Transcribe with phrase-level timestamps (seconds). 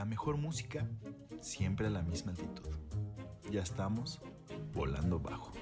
[0.00, 0.88] la mejor música
[1.42, 2.70] siempre a la misma altitud.
[3.50, 4.18] Ya estamos
[4.72, 5.52] volando bajo.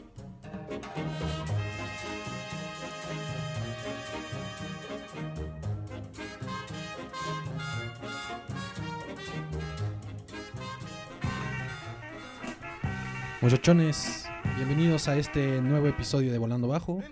[13.41, 17.03] Muchachones, bienvenidos a este nuevo episodio de Volando Bajo.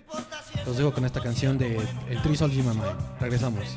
[0.65, 1.75] Los dejo con esta canción de
[2.09, 2.97] El Tri Sol Mamá.
[3.19, 3.75] Regresamos.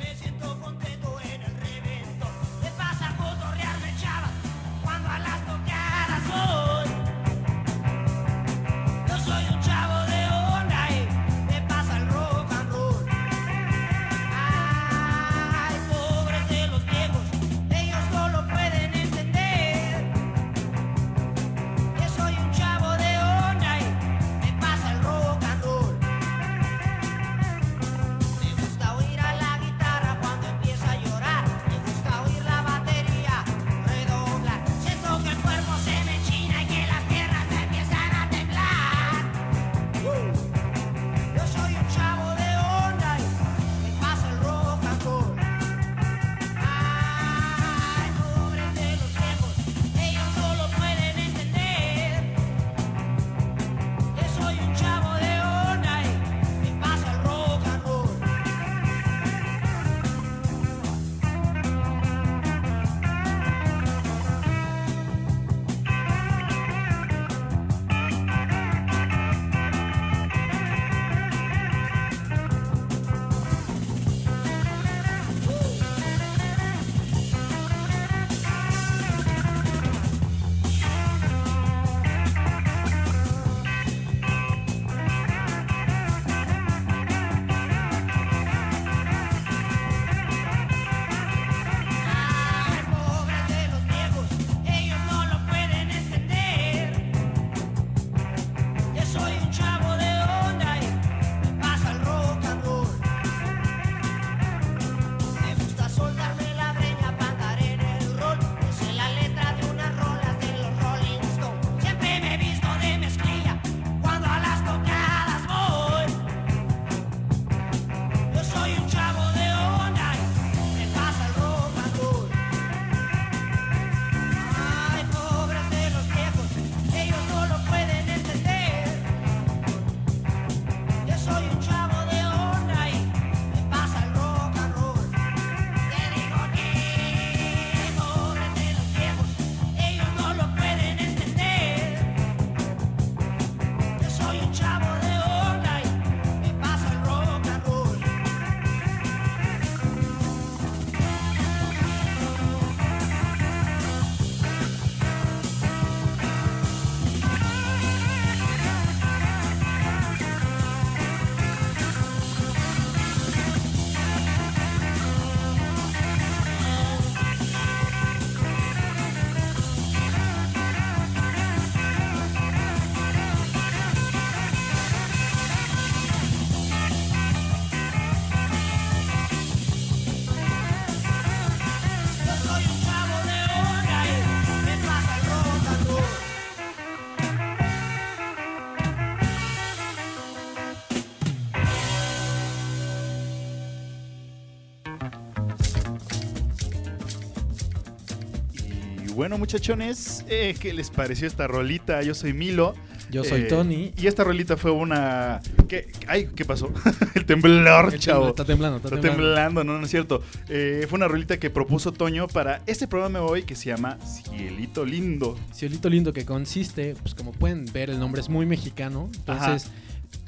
[199.30, 202.02] Bueno, muchachones, eh, ¿qué les pareció esta rolita?
[202.02, 202.74] Yo soy Milo.
[203.12, 203.92] Yo soy Eh, Tony.
[203.96, 205.40] Y esta rolita fue una.
[205.68, 205.86] ¿Qué?
[206.08, 206.72] Ay, ¿qué pasó?
[207.14, 208.30] El temblor, El chavo.
[208.30, 209.26] Está temblando, está, Está temblando.
[209.34, 210.20] temblando, no, no es cierto.
[210.48, 213.98] Eh, fue una rolita que propuso Toño para este programa de hoy que se llama
[214.04, 215.38] Cielito Lindo.
[215.54, 219.08] Cielito lindo que consiste, pues como pueden ver, el nombre es muy mexicano.
[219.14, 219.70] Entonces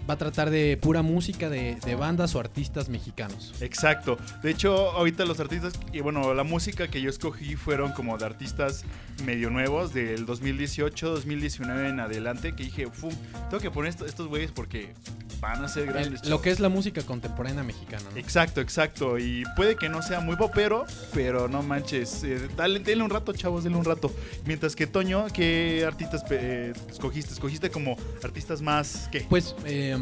[0.08, 3.54] va a tratar de pura música de, de bandas o artistas mexicanos.
[3.60, 4.18] Exacto.
[4.42, 8.24] De hecho, ahorita los artistas, y bueno, la música que yo escogí fueron como de
[8.26, 8.84] artistas
[9.24, 13.12] medio nuevos del 2018, 2019 en adelante, que dije, "Fum,
[13.50, 14.92] tengo que poner esto- estos güeyes porque
[15.42, 16.20] van a ser El- grandes.
[16.22, 16.40] lo chavos".
[16.42, 18.16] que es la música contemporánea mexicana, ¿no?
[18.16, 19.18] Exacto, exacto.
[19.18, 22.22] Y puede que no sea muy popero, pero no manches.
[22.24, 24.10] eh, dale, denle un rato, chavos, denle un rato.
[24.46, 27.34] Mientras que Toño, ¿qué artistas eh, escogiste?
[27.34, 29.26] ¿Escogiste como artistas más qué?
[29.28, 29.98] Pues eh,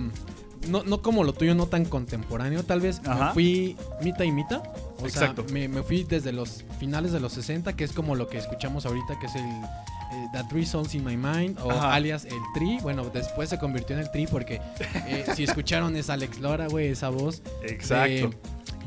[0.69, 2.63] no, no como lo tuyo, no tan contemporáneo.
[2.63, 3.29] Tal vez Ajá.
[3.29, 4.63] me fui mitad y mitad.
[5.01, 5.45] O Exacto.
[5.47, 8.37] sea, me, me fui desde los finales de los 60, que es como lo que
[8.37, 9.47] escuchamos ahorita, que es el
[10.12, 11.95] eh, The Three Souls in My Mind, o Ajá.
[11.95, 12.79] alias el Tri.
[12.83, 14.61] Bueno, después se convirtió en el Tri porque
[15.07, 17.43] eh, si escucharon es Alex Lora, güey, esa voz.
[17.62, 18.27] Exacto.
[18.27, 18.31] Eh,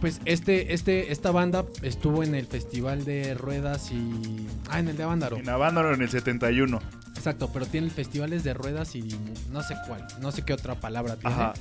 [0.02, 4.48] Pues este, este, esta banda estuvo en el festival de ruedas y.
[4.70, 5.38] Ah, en el de Avándaro.
[5.38, 6.80] En Avándaro en el 71.
[7.16, 9.04] Exacto, pero tiene festivales de ruedas y
[9.50, 11.34] no sé cuál, no sé qué otra palabra tiene.
[11.34, 11.54] Ajá.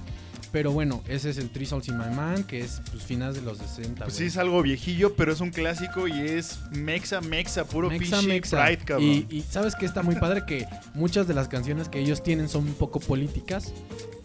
[0.53, 3.43] Pero bueno, ese es el Three Souls in My Man, que es pues, finales de
[3.43, 4.05] los 60.
[4.05, 8.21] Pues sí, es algo viejillo, pero es un clásico y es mexa, mexa, puro Mexa.
[8.21, 9.09] Pride, cabrón.
[9.09, 12.51] Y, y sabes que está muy padre que muchas de las canciones que ellos tienen
[12.51, 13.73] son un poco políticas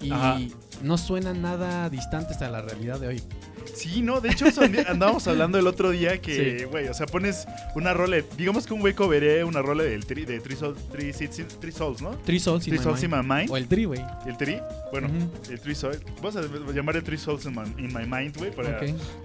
[0.01, 0.37] y Ajá.
[0.81, 3.23] No suenan nada distantes a la realidad de hoy.
[3.75, 4.45] Sí, no, de hecho
[4.87, 6.63] andábamos hablando el otro día que, Sí.
[6.65, 7.45] güey, o sea, pones
[7.75, 11.09] una rola, digamos que un güey coveré una rola del tri, de Three Souls, Three,
[11.09, 12.11] in- Three Souls, ¿no?
[12.25, 13.23] Three Souls in Three My Souls in Mind.
[13.25, 13.51] My Mind.
[13.51, 14.01] O el Tri, güey.
[14.25, 14.59] ¿El Tri?
[14.91, 15.09] Bueno,
[15.49, 15.99] el Three Souls.
[16.21, 16.41] Vamos a
[16.73, 18.51] llamar el Three Souls in My, in my Mind, güey,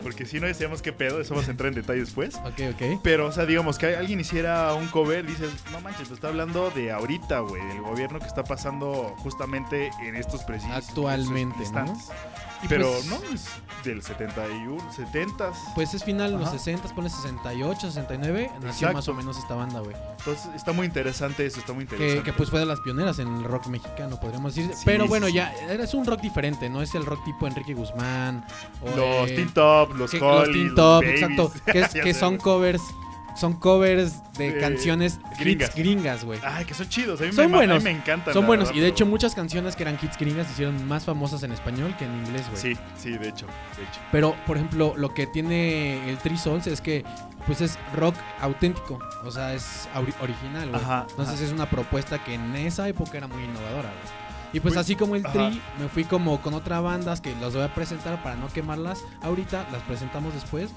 [0.02, 2.34] porque si no decíamos qué pedo, eso vamos a entrar en detalle después.
[2.34, 3.00] ok, ok.
[3.02, 6.70] Pero, o sea, digamos que alguien hiciera un cover, dices, no manches, te está hablando
[6.72, 11.41] de ahorita, güey, del gobierno que está pasando justamente en estos precisos Actualmente,
[12.64, 13.48] Y Pero pues- no, es
[13.82, 15.50] del 71, 70.
[15.74, 16.58] Pues es final de los Ajá.
[16.58, 18.52] 60, pone 68, 69.
[18.62, 18.94] Nació Exacto.
[18.94, 19.96] más o menos esta banda, güey.
[20.18, 22.22] Entonces está muy interesante eso, está muy Que, interesante.
[22.30, 24.72] que, pues fue de las pioneras en el rock mexicano, podríamos decir.
[24.76, 25.32] Sí, Pero sí, bueno, sí.
[25.32, 28.46] ya es un rock diferente, no es el rock tipo Enrique Guzmán.
[28.80, 31.52] O, los eh, Teen Top, los que- los Teen Top, exacto.
[31.66, 32.80] Que, es- son covers.
[33.34, 35.68] Son covers de canciones gringas.
[35.70, 36.38] hits gringas, güey.
[36.44, 37.20] Ay, que son chidos.
[37.20, 37.82] A mí, Son me, ma- a mí buenos.
[37.84, 38.34] me encantan.
[38.34, 38.68] Son buenos.
[38.68, 41.52] verdad, Y de hecho, muchas canciones que eran hits gringas se hicieron más famosas en
[41.52, 42.60] español que en inglés, güey.
[42.74, 43.46] Sí, sí, de hecho.
[43.76, 44.00] De hecho.
[44.12, 47.04] Pero, por ejemplo, lo que tiene el Three Souls es que
[47.46, 50.80] pues es rock auténtico, o sea, es ori- original, güey.
[50.80, 51.44] Ajá, Entonces ajá.
[51.44, 54.22] es una propuesta que en esa época era muy innovadora, güey.
[54.54, 55.32] Y pues así como el ajá.
[55.48, 59.02] Tri, me fui como con otras bandas que las voy a presentar para no quemarlas
[59.22, 60.68] ahorita, las presentamos después.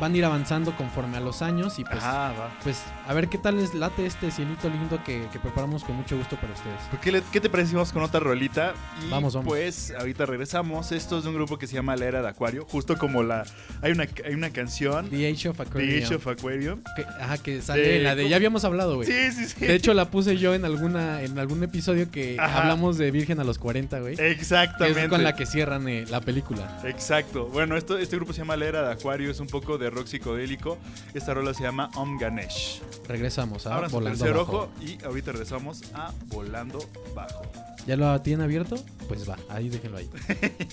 [0.00, 2.50] Van a ir avanzando conforme a los años y pues, Ajá, va.
[2.64, 6.16] pues a ver qué tal les late este cielito lindo que, que preparamos con mucho
[6.16, 6.80] gusto para ustedes.
[6.90, 8.74] ¿Por qué, le- qué te parece si vamos con otra rolita?
[9.06, 9.48] Y Vamos, vamos.
[9.48, 10.90] pues ahorita regresamos.
[10.92, 12.66] Esto es de un grupo que se llama La Era de Acuario.
[12.68, 13.44] Justo como la...
[13.82, 15.90] Hay una, hay una canción, The Age of Aquarium.
[16.00, 16.82] The Age of Aquarium.
[16.96, 18.28] que, ajá, que sale De- en la de...
[18.28, 19.06] Ya habíamos hablado, güey.
[19.06, 19.64] Sí, sí, sí.
[19.66, 22.62] De hecho, la puse yo en alguna en algún episodio que Ajá.
[22.62, 24.16] hablamos de Virgen a los 40, güey.
[24.16, 25.02] Que Exactamente.
[25.02, 26.80] es con la que cierran eh, la película.
[26.84, 27.46] Exacto.
[27.46, 30.06] Bueno, esto, este grupo se llama La Era de Acuario, es un poco de rock
[30.06, 30.78] psicodélico.
[31.14, 32.82] Esta rola se llama Om Ganesh.
[33.08, 34.52] Regresamos a Ahora su Volando tercer Bajo.
[34.58, 36.78] ojo y ahorita regresamos a Volando
[37.14, 37.42] Bajo.
[37.86, 38.76] ¿Ya lo tienen abierto?
[39.08, 40.10] Pues va, ahí déjenlo ahí.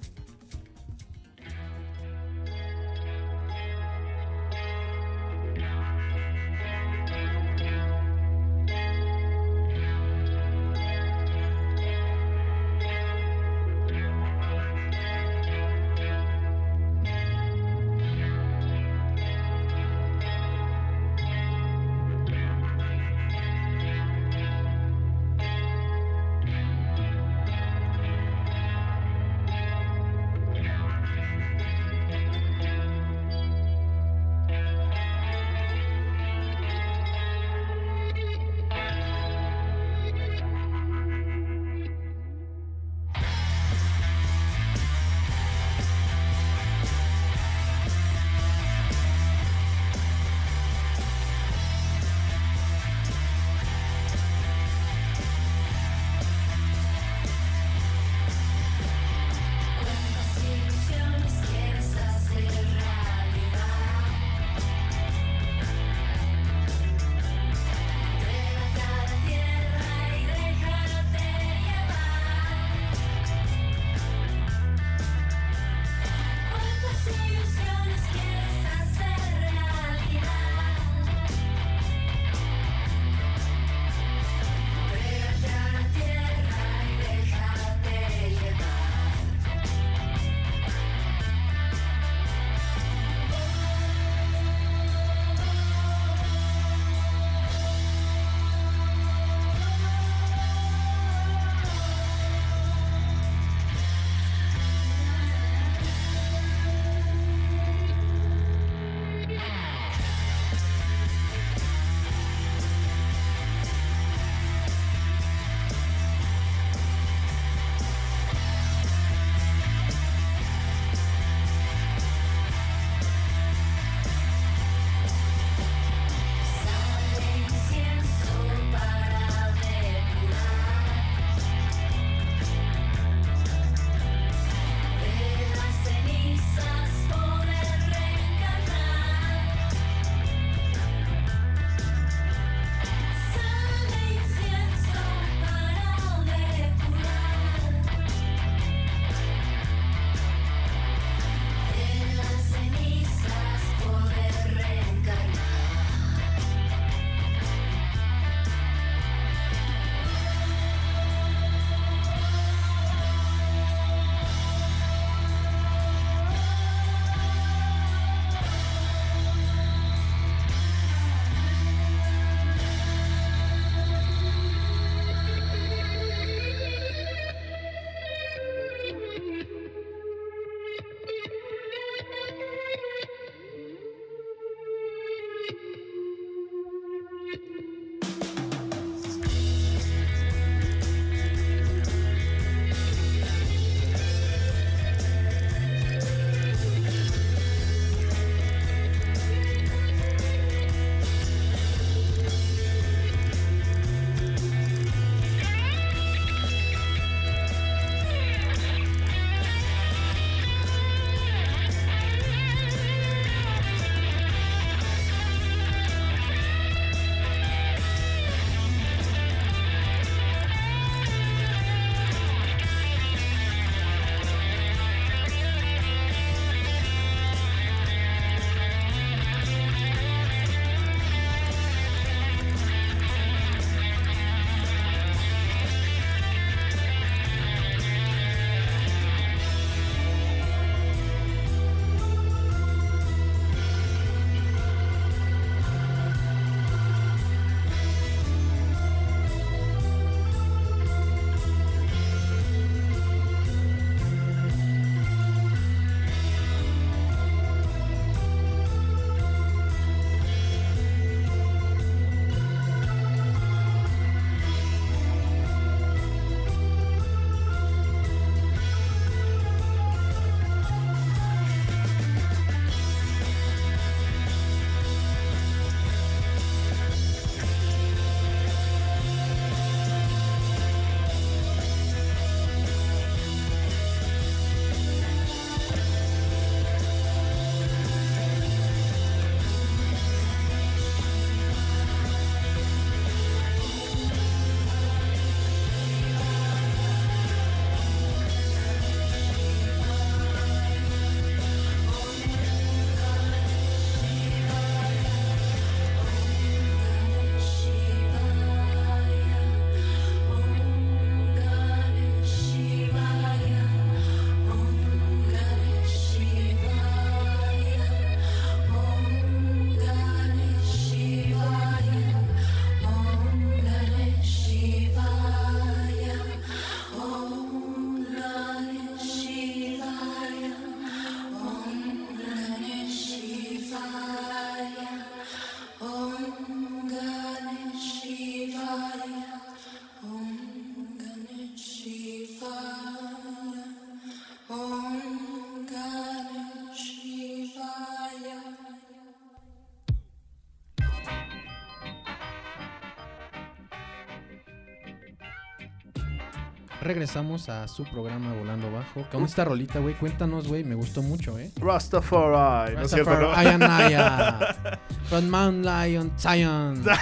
[356.80, 359.06] regresamos a su programa Volando Bajo.
[359.10, 361.50] Con esta rolita, güey, cuéntanos, güey, me gustó mucho, ¿eh?
[361.56, 363.10] Rastafari, ¿no es cierto?
[363.18, 363.34] no?
[365.08, 366.84] From Mount Lion, Zion.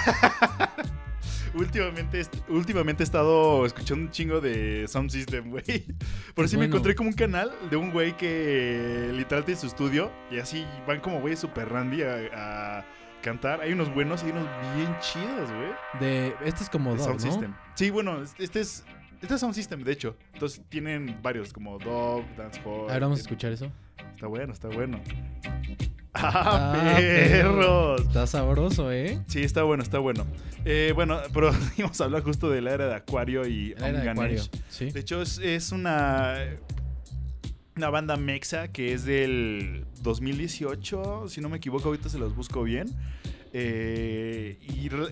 [1.54, 5.86] Últimamente, últimamente he estado escuchando un chingo de Sound System, güey.
[6.34, 10.12] Por eso me encontré como un canal de un güey que literal tiene su estudio
[10.30, 12.84] y así van como güeyes super randy a, a
[13.22, 13.62] cantar.
[13.62, 15.70] Hay unos buenos y hay unos bien chidos, güey.
[15.98, 17.30] De, este es como De Dog, Sound ¿no?
[17.30, 17.54] System.
[17.74, 18.84] Sí, bueno, este es...
[19.22, 20.16] Este es Sound System, de hecho.
[20.34, 22.88] Entonces tienen varios, como Dog, Dancehall.
[22.90, 23.72] A ver, vamos a tienen- escuchar eso.
[24.14, 25.00] Está bueno, está bueno.
[26.18, 28.00] Ah, ¡Ah, perros!
[28.00, 29.20] Está sabroso, ¿eh?
[29.26, 30.26] Sí, está bueno, está bueno.
[30.64, 34.00] Eh, bueno, pero íbamos a hablar justo de la era de Acuario y La era
[34.00, 34.42] de Acuario.
[34.70, 34.90] Sí.
[34.90, 36.36] De hecho, es, es una,
[37.76, 42.62] una banda mexa que es del 2018, si no me equivoco, ahorita se los busco
[42.62, 42.86] bien.
[43.58, 44.58] Eh,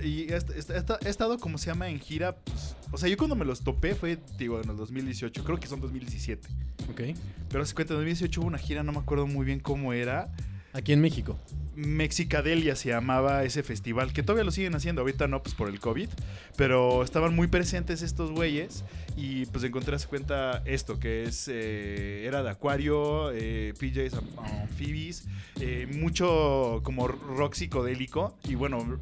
[0.02, 2.36] y ha estado, como se llama, en gira.
[2.36, 5.66] pues, o sea, yo cuando me los topé fue, digo, en el 2018, creo que
[5.66, 6.46] son 2017.
[6.90, 7.00] Ok.
[7.48, 10.30] Pero se cuenta, en 2018 hubo una gira, no me acuerdo muy bien cómo era.
[10.74, 11.38] Aquí en México.
[11.76, 15.80] Mexicadelia se llamaba ese festival, que todavía lo siguen haciendo, ahorita no, pues por el
[15.80, 16.08] COVID,
[16.56, 18.84] pero estaban muy presentes estos güeyes
[19.16, 24.28] y pues encontré hace cuenta esto, que es, eh, era de Acuario, eh, PJs Am-
[24.62, 25.24] Amphibis,
[25.60, 29.00] eh, mucho como rock psicodélico y bueno,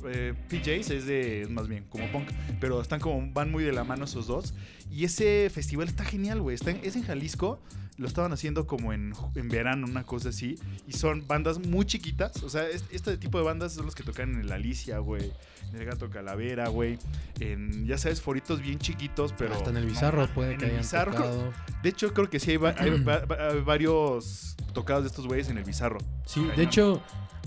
[0.48, 4.06] PJs es de, más bien como punk, pero están como, van muy de la mano
[4.06, 4.54] esos dos
[4.90, 7.60] y ese festival está genial, güey, está es en Jalisco.
[8.02, 10.58] Lo estaban haciendo como en, en verano, una cosa así.
[10.86, 12.42] Y son bandas muy chiquitas.
[12.42, 15.32] O sea, es- este tipo de bandas son los que tocan en el Alicia, güey.
[15.72, 16.98] En el Gato Calavera, güey.
[17.40, 19.54] En, ya sabes, foritos bien chiquitos, pero...
[19.54, 21.52] Hasta en el no, Bizarro puede en que el hayan Bizarro, tocado.
[21.82, 25.26] De hecho, creo que sí hay, va- hay va- va- hay varios tocados de estos
[25.26, 25.98] güeyes en el Bizarro.
[26.26, 27.02] Sí, de hecho,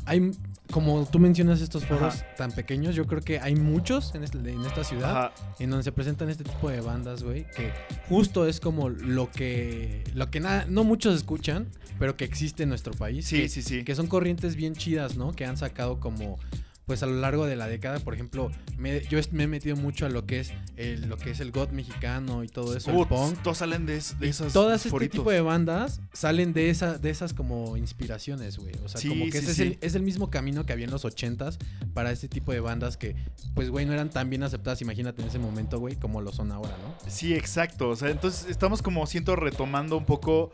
[0.05, 0.31] hay,
[0.72, 2.36] como tú mencionas estos foros Ajá.
[2.38, 5.31] tan pequeños, yo creo que hay muchos en, este- en esta ciudad Ajá.
[5.60, 7.72] en donde se presentan este tipo de bandas, güey, que
[8.10, 11.67] justo es como lo que, lo que na- no muchos escuchan,
[12.00, 13.25] pero que existe en nuestro país.
[13.25, 13.84] Sí, que, sí, sí.
[13.84, 15.31] que son corrientes bien chidas, ¿no?
[15.34, 16.38] Que han sacado como
[16.85, 20.05] pues a lo largo de la década, por ejemplo, me- yo me he metido mucho
[20.05, 23.07] a lo que es el, lo que es el god mexicano y todo eso, el
[23.07, 23.41] punk.
[23.41, 25.19] Todos salen de, es- de Y esos todas este foritos.
[25.19, 28.73] tipo de bandas salen de esa de esas como inspiraciones, güey.
[28.83, 30.85] O sea, Sí, como que sí, ese es, el, es el mismo camino que había
[30.85, 31.57] en los ochentas
[31.95, 33.15] para este tipo de bandas que,
[33.55, 36.51] pues, güey, no eran tan bien aceptadas, imagínate en ese momento, güey, como lo son
[36.51, 37.09] ahora, ¿no?
[37.09, 37.89] Sí, exacto.
[37.89, 40.51] O sea, entonces estamos como siento retomando un poco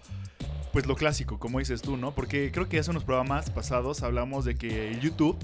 [0.72, 2.16] pues lo clásico, como dices tú, ¿no?
[2.16, 5.38] Porque creo que hace unos programas pasados hablamos de que YouTube,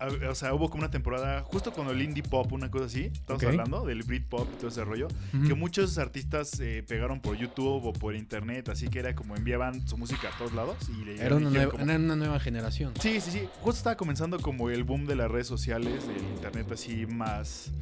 [0.00, 3.40] o sea, hubo como una temporada justo cuando el indie pop, una cosa así, estamos
[3.50, 5.08] hablando del Britpop y todo ese rollo,
[5.46, 9.86] que muchos artistas eh, pegaron por YouTube o por internet, así que era como enviaban
[9.88, 12.92] su música a todos lados y le Era una, nueva, como- era una nueva generación.
[13.00, 13.48] Sí, sí, sí.
[13.60, 17.72] Justo estaba comenzando como el boom de las redes sociales, del internet así más,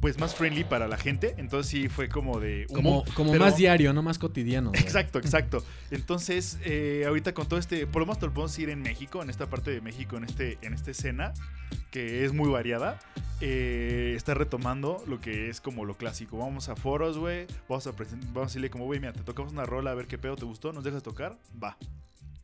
[0.00, 1.34] pues más friendly para la gente.
[1.38, 4.70] Entonces sí fue como de Como, como pero- más diario, no más cotidiano.
[4.70, 4.80] güey.
[4.80, 5.64] Exacto, exacto.
[5.90, 9.22] Entonces, eh, ahorita con todo este, por lo menos te lo podemos ir en México,
[9.22, 11.32] en esta parte de México, en este, en esta escena,
[11.90, 12.98] que es muy variada,
[13.40, 16.38] eh, está retomando lo que es como lo clásico.
[16.38, 19.64] Vamos a foros, güey, vamos a vamos a decirle como, güey, mira, te tocamos una
[19.64, 21.76] rola, a ver qué pedo te gustó, nos dejas tocar, va.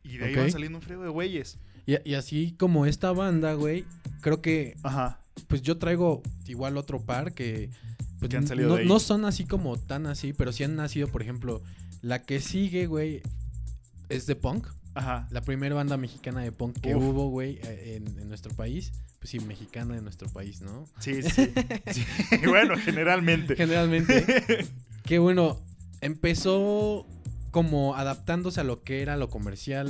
[0.03, 0.39] Y de ahí Ok.
[0.39, 1.57] van saliendo un frío de güeyes.
[1.87, 3.85] Y, y así como esta banda, güey,
[4.21, 5.19] creo que Ajá.
[5.47, 7.69] Pues yo traigo igual otro par que,
[8.19, 8.87] pues, Que han salido no, de ahí.
[8.87, 11.61] no son así como tan así, pero sí han nacido, por ejemplo,
[12.01, 13.21] la que sigue, güey,
[14.09, 14.67] es de punk.
[14.93, 15.27] Ajá.
[15.29, 17.03] La primera banda mexicana de punk que Uf.
[17.03, 18.93] hubo, güey, eh, en, en nuestro país.
[19.19, 20.85] Pues sí, mexicana en nuestro país, ¿no?
[20.99, 21.51] Sí, sí.
[21.91, 22.05] sí.
[22.47, 23.55] bueno, generalmente.
[23.55, 24.67] Generalmente.
[25.03, 25.59] que bueno,
[26.01, 27.05] empezó
[27.51, 29.89] como adaptándose a lo que era lo comercial,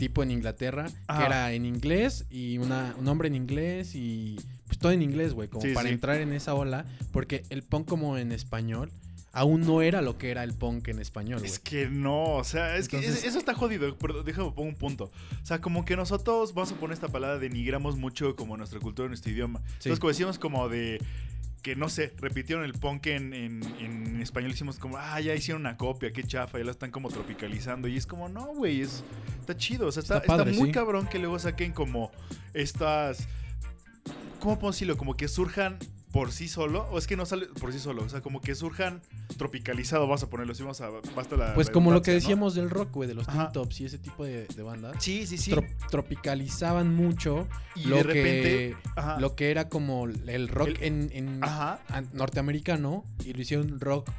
[0.00, 4.36] tipo en Inglaterra, que era en inglés y una, un nombre en inglés y
[4.66, 5.94] pues todo en inglés, güey, como Sí, para sí.
[5.94, 8.90] entrar en esa ola, porque el punk como en español
[9.32, 11.50] aún no era lo que era el punk en español, güey.
[11.50, 13.96] Es que no, o sea, es que Entonces- eso está jodido.
[13.98, 15.04] Pero déjame pongo un punto.
[15.40, 19.06] O sea, como que nosotros, vamos a poner esta palabra, denigramos mucho como nuestra cultura,
[19.08, 19.60] nuestro idioma.
[19.60, 19.88] Sí.
[19.88, 21.00] Entonces, como decíamos como de
[21.62, 25.62] que no sé, repitieron el punk en, en, en español, hicimos como, ah, ya hicieron
[25.62, 27.88] una copia, qué chafa, ya la están como tropicalizando.
[27.88, 29.04] Y es como, no, güey, es,
[29.40, 30.74] está chido, o sea, está, Está padre, está muy sí.
[30.74, 32.10] cabrón que luego saquen como
[32.54, 33.28] estas,
[34.40, 34.96] ¿cómo puedo decirlo?
[34.96, 35.78] Como que surjan
[36.12, 38.54] por sí solo, o es que no sale por sí solo, o sea, como que
[38.56, 39.00] surjan
[39.36, 42.68] tropicalizado, vamos a ponerlo así, vamos a, basta la Pues como lo que decíamos del
[42.68, 43.52] rock, güey, de los Ajá.
[43.52, 44.96] Tops y ese tipo de, de bandas.
[44.98, 45.52] Sí, sí, sí.
[45.52, 47.46] tro- tropicalizaban mucho
[47.76, 51.44] y lo de repente, que ajá, lo que era como el rock El- en, en
[51.44, 51.78] ajá,
[52.12, 54.10] norteamericano y lo hicieron rock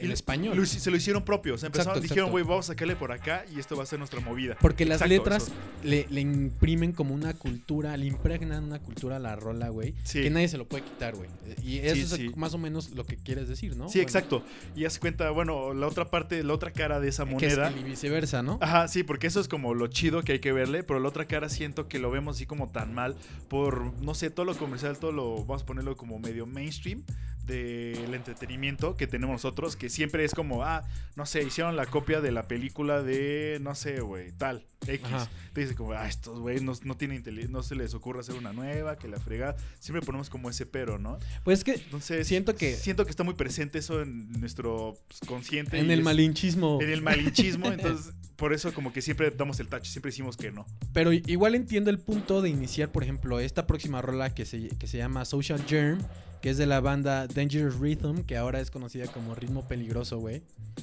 [0.00, 0.56] el español.
[0.56, 1.54] Lo se lo hicieron propio.
[1.54, 3.86] O sea, empezaron, Exacto, dijeron, güey, vamos a sacarle por acá y esto va a
[3.86, 4.56] ser nuestra movida.
[4.60, 5.52] Porque las Exacto, letras
[5.82, 9.94] le, le imprimen como una cultura, le impregnan una cultura a la rola, güey.
[10.04, 10.22] Sí.
[10.22, 11.28] Que nadie se lo puede quitar, güey.
[11.62, 12.30] Y eso Sí, es sí.
[12.36, 13.88] más o menos lo que quieres decir, ¿no?
[13.88, 14.44] Sí, Bueno, exacto.
[14.76, 17.72] Y hace cuenta, bueno, la otra parte, la otra cara de esa Que es moneda.
[17.78, 18.58] y viceversa, ¿no?
[18.60, 21.26] Ajá, sí, porque eso es como lo chido que hay que verle, pero la otra
[21.26, 23.16] cara siento que lo vemos así como tan mal
[23.48, 27.02] por, no sé, todo lo comercial, todo lo, vamos a ponerlo como medio mainstream
[27.46, 30.84] del entretenimiento que tenemos nosotros, que siempre es como, ah,
[31.16, 35.04] no sé, hicieron la copia de la película de, no sé, güey, tal, X.
[35.12, 35.28] Ajá.
[35.52, 38.52] Te dice como, ah, estos güeyes no, no tienen no se les ocurre hacer una
[38.52, 39.56] nueva, que la frega.
[39.78, 41.18] Siempre ponemos como ese pero, ¿no?
[41.44, 45.20] Pues es que Entonces, Siento que- siento que está muy presente eso en nuestro pues,
[45.26, 45.78] consciente.
[45.78, 46.78] en el es- malinchismo.
[46.82, 50.50] en el malinchismo, entonces por eso como que siempre damos el touch, siempre decimos que
[50.50, 50.66] no.
[50.92, 54.86] Pero igual entiendo el punto de iniciar, por ejemplo, esta próxima rola que se, que
[54.86, 55.98] se llama Social Germ,
[56.44, 60.42] que es de la banda Dangerous Rhythm, que ahora es conocida como Ritmo Peligroso, güey.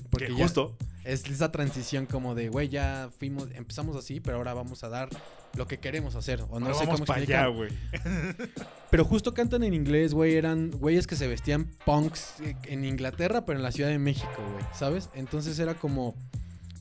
[0.09, 4.37] Porque que ya justo, es esa transición como de, güey, ya fuimos, empezamos así, pero
[4.37, 5.09] ahora vamos a dar
[5.55, 6.41] lo que queremos hacer.
[6.49, 7.69] O no ahora sé vamos cómo para allá, güey.
[8.89, 10.33] Pero justo cantan en inglés, güey.
[10.33, 14.65] Eran güeyes que se vestían punks en Inglaterra, pero en la Ciudad de México, güey.
[14.73, 15.11] ¿Sabes?
[15.13, 16.15] Entonces era como.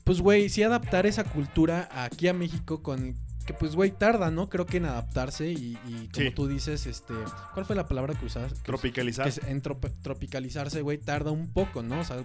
[0.05, 3.15] Pues, güey, sí adaptar esa cultura aquí a México con.
[3.51, 4.47] Que pues, güey, tarda, ¿no?
[4.49, 6.31] Creo que en adaptarse y, y como Sí.
[6.35, 7.13] tú dices, este...
[7.53, 8.53] ¿Cuál fue la palabra que usabas?
[8.53, 9.23] Que us- Tropicalizar.
[9.25, 11.99] que es- en trop- tropicalizarse, güey, tarda un poco, ¿no?
[11.99, 12.17] O sea,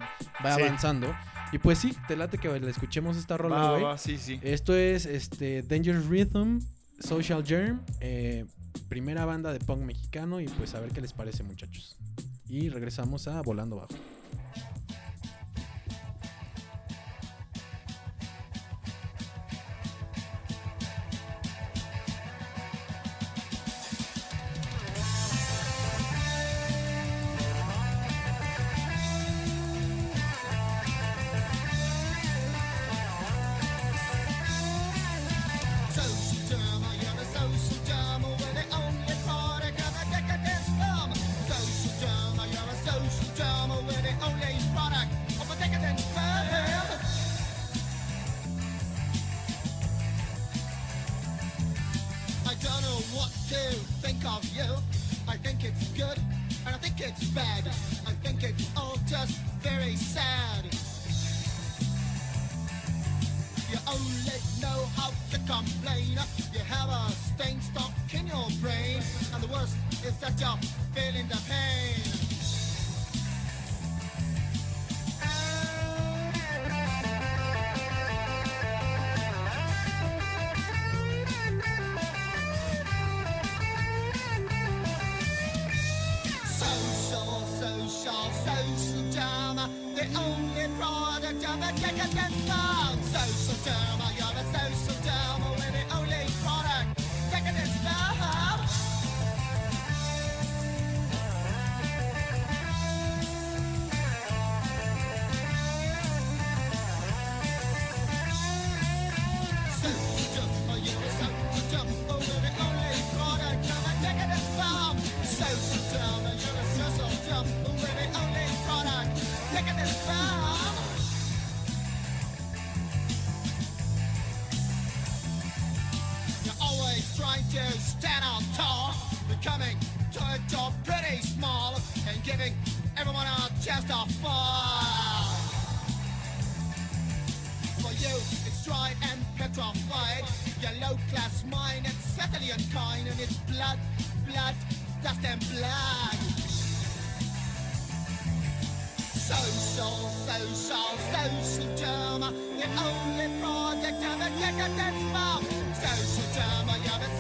[0.45, 0.63] va Sí.
[0.63, 1.13] avanzando.
[1.53, 3.83] Y pues sí, te late que le escuchemos esta rola, güey.
[3.83, 4.39] va, sí, sí.
[4.43, 6.61] Esto es este Dangerous Rhythm,
[7.01, 8.47] Social Germ, eh,
[8.89, 11.97] primera banda de punk mexicano y pues a ver qué les parece muchachos.
[12.49, 13.89] Y regresamos a Volando Bajo.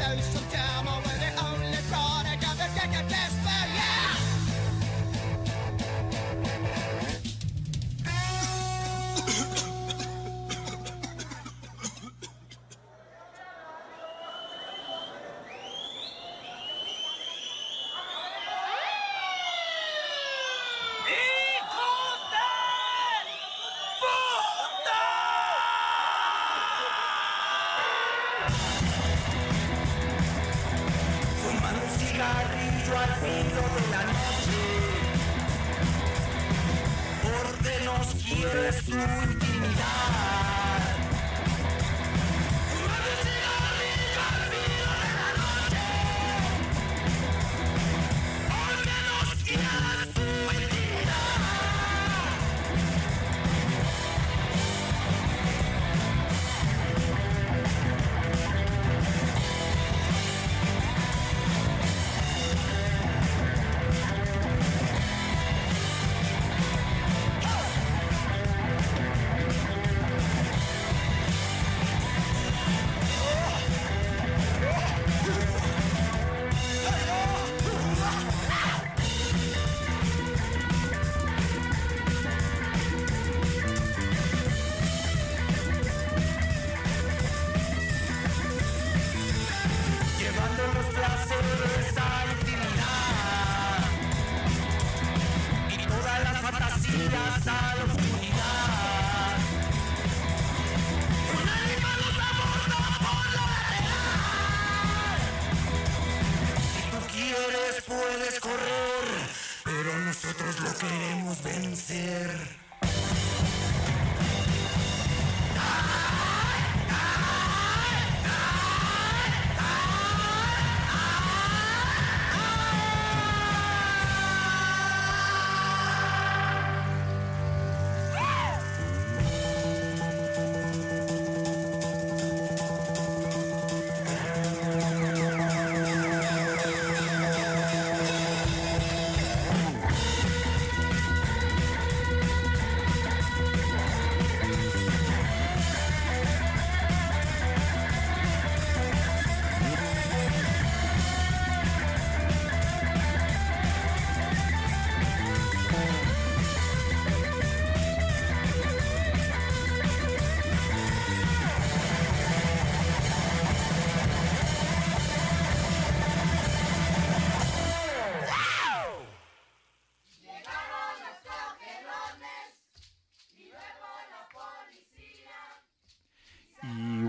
[0.06, 0.45] close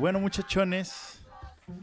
[0.08, 1.20] bueno, muchachones,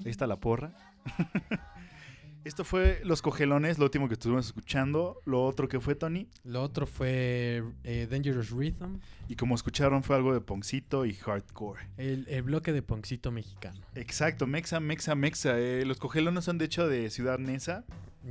[0.02, 0.72] ahí está la porra.
[2.44, 5.20] Esto fue Los Cogelones, lo último que estuvimos escuchando.
[5.26, 6.26] Lo otro que fue, Tony.
[6.42, 11.87] Lo otro fue eh, Dangerous Rhythm, Y como escucharon, fue algo de Poncito y Hardcore.
[11.98, 13.78] el, el bloque de Poncito mexicano.
[13.94, 15.58] Exacto, Mexa, Mexa, Mexa.
[15.58, 17.84] Eh, los Cogelones son de hecho de Ciudad Neza.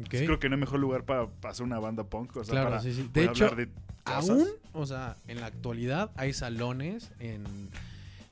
[0.09, 2.35] Creo que no hay mejor lugar para, para hacer una banda punk.
[2.37, 3.03] O sea, Claro, para sí, sí.
[3.03, 4.29] De poder hecho, hablar de cosas.
[4.29, 7.69] Aún, o sea, en la actualidad hay salones en...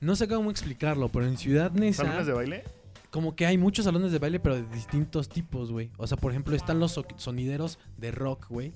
[0.01, 2.03] No sé cómo explicarlo, pero en Ciudad Neza...
[2.03, 2.63] ¿Salones de baile?
[3.11, 5.91] Como que hay muchos salones de baile, pero de distintos tipos, güey.
[5.97, 8.73] O sea, por ejemplo, están los so- sonideros de rock, güey.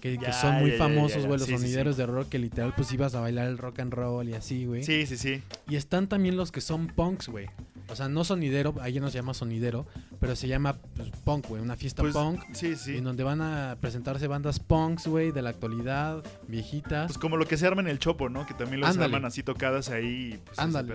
[0.00, 2.90] Que, son muy ya, famosos, güey, los Sí, sí, sonideros de rock, que literal, pues
[2.92, 4.82] ibas a bailar el rock and roll y así, güey.
[4.82, 5.42] Sí, sí, sí.
[5.68, 7.48] Y están también los que son punks, güey.
[7.90, 9.84] O sea, no sonidero, ahí no se llama sonidero,
[10.20, 11.60] pero se llama pues, punk, güey.
[11.60, 12.40] Una fiesta Pues, punk.
[12.52, 12.96] Sí, sí.
[12.98, 17.08] En donde van a presentarse bandas punks, güey, de la actualidad, viejitas.
[17.08, 18.46] Pues como lo que se arma en el Chopo, ¿no?
[18.46, 19.06] Que también los Ándale.
[19.16, 20.40] arman así tocadas ahí.
[20.46, 20.94] Pues, Ándale.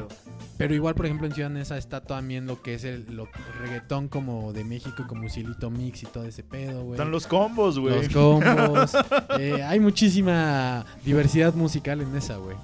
[0.57, 3.27] Pero igual, por ejemplo, en Ciudad Neza está también lo que es el lo-
[3.59, 6.91] reggaetón como de México, como Silito Mix y todo ese pedo, güey.
[6.93, 7.95] Están los combos, güey.
[8.03, 8.91] Los combos.
[9.39, 12.55] Eh, hay muchísima diversidad musical en esa, güey.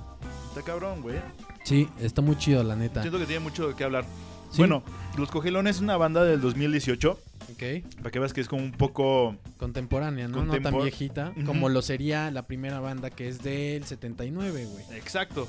[0.50, 1.18] Está cabrón, güey.
[1.64, 3.02] Sí, está muy chido, la neta.
[3.02, 4.06] Siento que tiene mucho de qué hablar.
[4.52, 4.58] Sí.
[4.58, 4.84] Bueno,
[5.18, 7.18] Los Cogelones es una banda del 2018.
[7.54, 7.64] Ok.
[7.98, 9.36] Para que veas que es como un poco.
[9.58, 10.44] Contemporánea, ¿no?
[10.44, 11.34] No tan viejita.
[11.46, 14.86] Como lo sería la primera banda que es del 79, güey.
[14.98, 15.48] Exacto.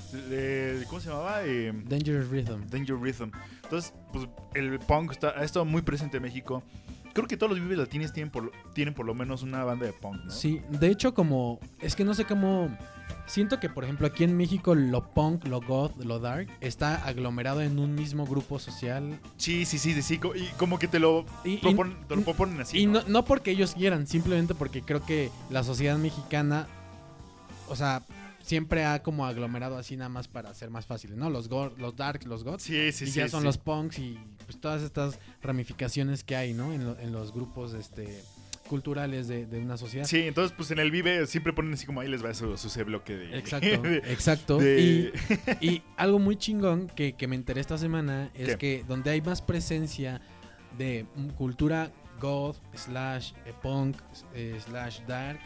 [0.88, 1.42] ¿Cómo se llamaba?
[1.44, 2.68] Eh, Dangerous Rhythm.
[2.70, 3.30] Danger Rhythm.
[3.64, 6.62] Entonces, pues el punk está, ha estado muy presente en México.
[7.12, 9.92] Creo que todos los vives latinos tienen por, tienen por lo menos una banda de
[9.92, 10.30] punk, ¿no?
[10.30, 11.60] Sí, de hecho como...
[11.80, 12.76] Es que no sé cómo...
[13.26, 17.60] Siento que, por ejemplo, aquí en México lo punk, lo goth, lo dark está aglomerado
[17.62, 19.18] en un mismo grupo social.
[19.36, 22.16] Sí, sí, sí, sí, sí, co- Y como que te lo, Y, y- proponen, te
[22.16, 22.80] lo proponen así.
[22.80, 23.00] y ¿no?
[23.02, 26.66] no, no porque ellos quieran, simplemente porque creo que la sociedad mexicana,
[27.68, 28.02] o sea,
[28.42, 31.30] siempre ha como aglomerado así nada más para ser más fácil, ¿no?
[31.30, 32.64] Los, go- los dark, los goths.
[32.64, 33.18] Sí, sí, y sí.
[33.20, 36.72] ya son los punks y pues todas estas ramificaciones que hay, ¿no?
[36.72, 38.22] En, lo- en los grupos este,
[38.68, 40.06] culturales de, de una sociedad.
[40.06, 42.84] Sí, entonces pues en el Vive siempre ponen así como ahí les va su, su
[42.84, 43.38] bloque de...
[43.38, 44.58] Exacto, de- exacto.
[44.58, 45.12] de-
[45.60, 48.58] Y, y algo muy chingón que, que me enteré esta semana es ¿Qué?
[48.58, 50.20] que donde hay más presencia
[50.78, 53.96] de cultura goth, slash eh, punk,
[54.34, 55.38] eh, slash dark,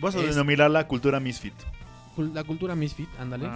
[0.00, 1.54] Vamos a es- denominar la cultura misfit.
[2.18, 3.48] La cultura misfit, ándale,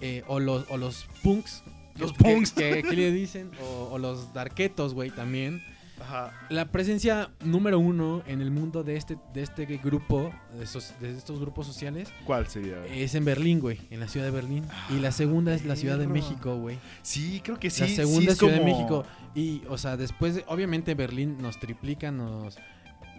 [0.00, 1.62] eh, o, los, o los punks.
[1.96, 2.52] Los que- punks.
[2.52, 5.62] Que, que le dicen, o, o los darketos, güey, también.
[6.02, 6.32] Ajá.
[6.48, 11.10] La presencia número uno en el mundo de este, de este grupo, de, esos, de
[11.14, 12.86] estos grupos sociales, ¿Cuál sería?
[12.86, 14.64] es en Berlín, güey, en la ciudad de Berlín.
[14.88, 16.06] Y la segunda es la Ciudad de.
[16.06, 16.78] México, güey.
[17.02, 17.82] Sí, creo que sí.
[17.82, 19.04] la sí segunda es Ciudad de México.
[19.34, 22.56] Y, o sea, después, de- obviamente Berlín nos triplica, nos...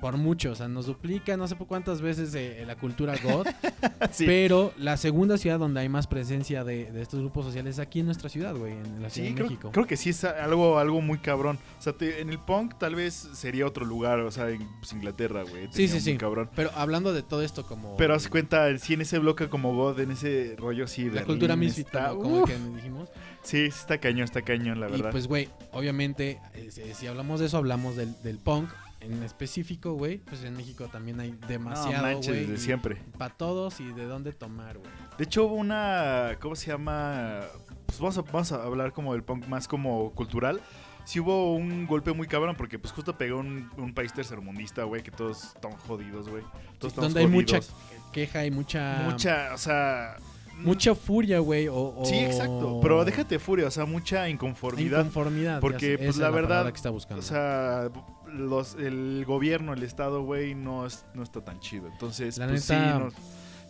[0.02, 3.14] Por mucho, o sea, nos duplica no sé por cuántas veces eh, la cultura
[4.12, 4.26] Sí.
[4.26, 8.00] pero la segunda ciudad donde hay más presencia de, de estos grupos sociales es aquí
[8.00, 9.70] en nuestra ciudad, güey, en la Ciudad Sí, de creo, México.
[9.72, 11.60] creo que sí es algo, algo muy cabrón.
[11.78, 14.92] O sea, te- en el punk tal vez sería otro lugar, o sea, en pues,
[14.94, 15.68] Inglaterra, güey.
[15.72, 16.18] Sí, sí, sí.
[16.18, 16.50] cabrón.
[16.56, 17.96] Pero hablando de todo esto como...
[17.98, 21.04] Pero haz cuenta, sí, en ese bloque como God, en ese rollo, sí.
[21.06, 22.50] La Berlín cultura misfit, está- como, como el uf.
[22.50, 23.10] que dijimos.
[23.44, 25.12] Sí, está cañón, está cañón, la Y verdad.
[25.12, 28.70] pues, güey, obviamente, eh, si, si hablamos de eso, hablamos del, del punk
[29.02, 30.20] en específico, güey.
[30.20, 32.98] Pues en México también hay no demasiado, manches, y siempre.
[33.18, 34.90] Para todos y de dónde tomar, güey.
[35.18, 36.38] De hecho, hubo una.
[36.40, 37.42] ¿Cómo se llama?
[37.86, 40.62] Pues vamos a, vamos a hablar como del punk más como cultural.
[41.04, 45.02] Sí hubo un golpe muy cabrón porque pues justo pegó un, un país tercermundista, güey,
[45.02, 46.44] que todos están jodidos, güey.
[46.78, 47.76] Todos estamos donde hay mucha jodidos.
[48.14, 49.02] queja y mucha...
[49.10, 50.18] Mucha, o sea...
[50.58, 51.68] Mucha furia, güey.
[51.68, 52.80] O, o- Sí, exacto.
[52.84, 55.00] Pero déjate furia, o sea, mucha inconformidad.
[55.00, 55.60] Inconformidad.
[55.60, 57.20] Porque, pues, la es verdad, que está buscando.
[57.20, 57.90] O sea,
[58.34, 61.88] los, el gobierno, el Estado, güey, no, es- no está tan chido.
[61.88, 63.16] Entonces, La pues neta, sí,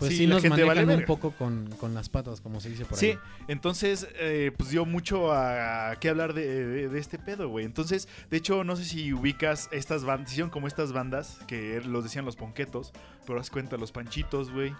[0.02, 1.06] Pues sí, sí, nos manejan vale un verga.
[1.06, 3.18] poco con, con las patas, como se dice por Sí, ahí.
[3.48, 7.66] entonces, eh, pues dio mucho a, qué hablar de, de- de este pedo, güey.
[7.66, 12.04] Entonces, de hecho, no sé si ubicas estas bandas, hicieron como estas bandas que los
[12.04, 12.92] decían los ponquetos,
[13.28, 14.74] pero haz cuenta, los panchitos, güey.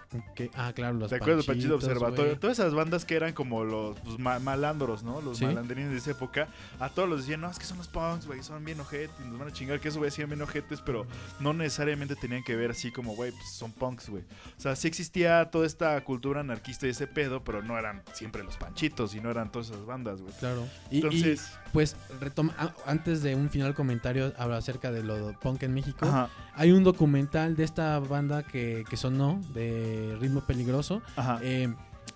[0.54, 2.38] Ah, claro, los ¿Te acuerdas de Panchito Panchitos, Observatorio?
[2.38, 5.20] Todas esas bandas que eran como los pues, ma- malandros, ¿no?
[5.20, 5.44] Los Sí.
[5.46, 6.48] malandrines de esa época.
[6.80, 9.38] A todos los decían, no, es que son los punks, güey, son bien ojetes, nos
[9.38, 11.06] van a chingar, que eso, güey, hacían bien ojetes, pero
[11.40, 14.24] no necesariamente tenían que ver así como, güey, pues son punks, güey.
[14.58, 18.42] O sea, sí existía toda esta cultura anarquista y ese pedo, pero no eran siempre
[18.42, 20.32] los panchitos y no eran todas esas bandas, güey.
[20.40, 20.66] Claro.
[20.90, 25.28] Y, y, Entonces, pues, retoma, a- antes de un final comentario, habla acerca de lo
[25.28, 26.06] de punk en México.
[26.06, 31.38] ajá, Hay un documental de esta banda que, que sonó, de Ritmo Peligroso, ajá.
[31.42, 31.74] eh,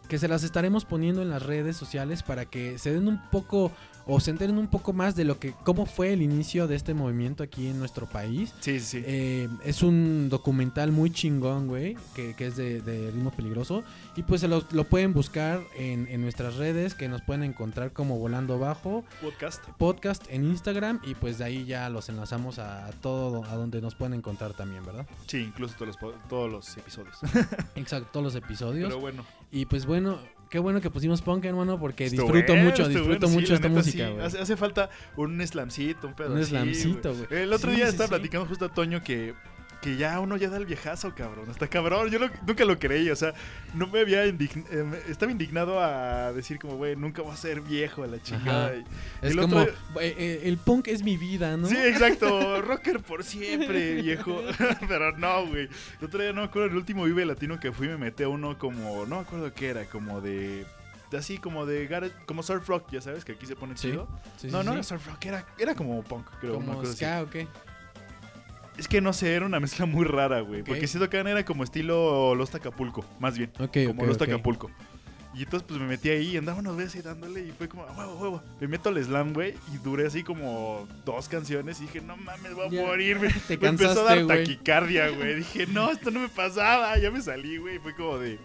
[0.08, 3.72] que se las estaremos poniendo en las redes sociales para que se den un poco
[4.06, 6.94] o se enteren un poco más de lo que cómo fue el inicio de este
[6.94, 8.52] movimiento aquí en nuestro país.
[8.60, 9.02] sí, sí, sí.
[9.04, 13.82] Eh, es un documental muy chingón, güey, que, que es de, de ritmo peligroso.
[14.16, 17.92] Y pues se lo, lo pueden buscar en, en nuestras redes, que nos pueden encontrar
[17.92, 19.64] como Volando Bajo, Podcast.
[19.76, 21.00] podcast en Instagram.
[21.04, 24.54] Y pues de ahí ya los enlazamos a, a todo, a donde nos pueden encontrar
[24.54, 25.06] también, ¿verdad?
[25.26, 27.16] Sí, incluso todos los, po- todos los episodios.
[27.74, 28.88] Exacto, todos los episodios.
[28.88, 29.24] Pero bueno.
[29.50, 33.26] Y pues bueno, qué bueno que pusimos punk, hermano, porque Estuvo disfruto bueno, mucho, disfruto
[33.26, 34.12] bueno, mucho esta neta, música, sí.
[34.12, 34.26] güey.
[34.26, 37.42] Hace, hace falta un slamcito, un pedo Un slamcito, güey.
[37.42, 39.34] El otro Sí, día estaba platicando justo a Toño que,
[39.86, 41.48] que ya uno ya da el viejazo, cabrón.
[41.48, 42.10] Está cabrón.
[42.10, 43.08] Yo no- nunca lo creí.
[43.10, 43.34] O sea,
[43.72, 47.60] no me había indign- eh, estaba indignado a decir como, güey, nunca voy a ser
[47.60, 48.74] viejo a la chingada.
[49.22, 51.68] Es el como, otro- eh, eh, el punk es mi vida, ¿no?
[51.68, 52.60] Sí, exacto.
[52.62, 54.42] Rocker por siempre, viejo.
[54.88, 55.68] Pero no, güey.
[56.00, 58.28] El otro día no me acuerdo el último Vive Latino que fui, me metí a
[58.28, 60.66] uno como, no me acuerdo qué era, como de...
[61.16, 63.90] Así como de garage- como surf rock, ya sabes, que aquí se pone Sí.
[63.92, 64.08] chido.
[64.36, 66.54] Sí, no, sí, no era surf rock, era, era como punk, creo.
[66.56, 66.94] Como así.
[66.96, 67.46] ska o qué.
[68.78, 70.62] Es que no sé, era una mezcla muy rara, güey.
[70.62, 73.50] Porque siento que era como estilo Los Acapulco, más bien.
[73.58, 74.20] Ok, como Los.
[74.20, 74.70] Acapulco.
[75.34, 77.82] Y entonces pues me metí ahí y andaba unos veces ahí dándole y fue como,
[77.84, 78.42] "A huevo, huevo.
[78.58, 82.54] Me meto al slam, güey, y duré así como dos canciones y dije, no mames,
[82.54, 82.86] voy a Ya.
[82.86, 83.18] morir.
[83.20, 85.34] Me, Te me empezó a dar taquicardia, güey.
[85.36, 86.96] Dije, no, esto no me pasaba.
[86.98, 87.78] Ya me salí, güey.
[87.80, 88.38] Fue como de,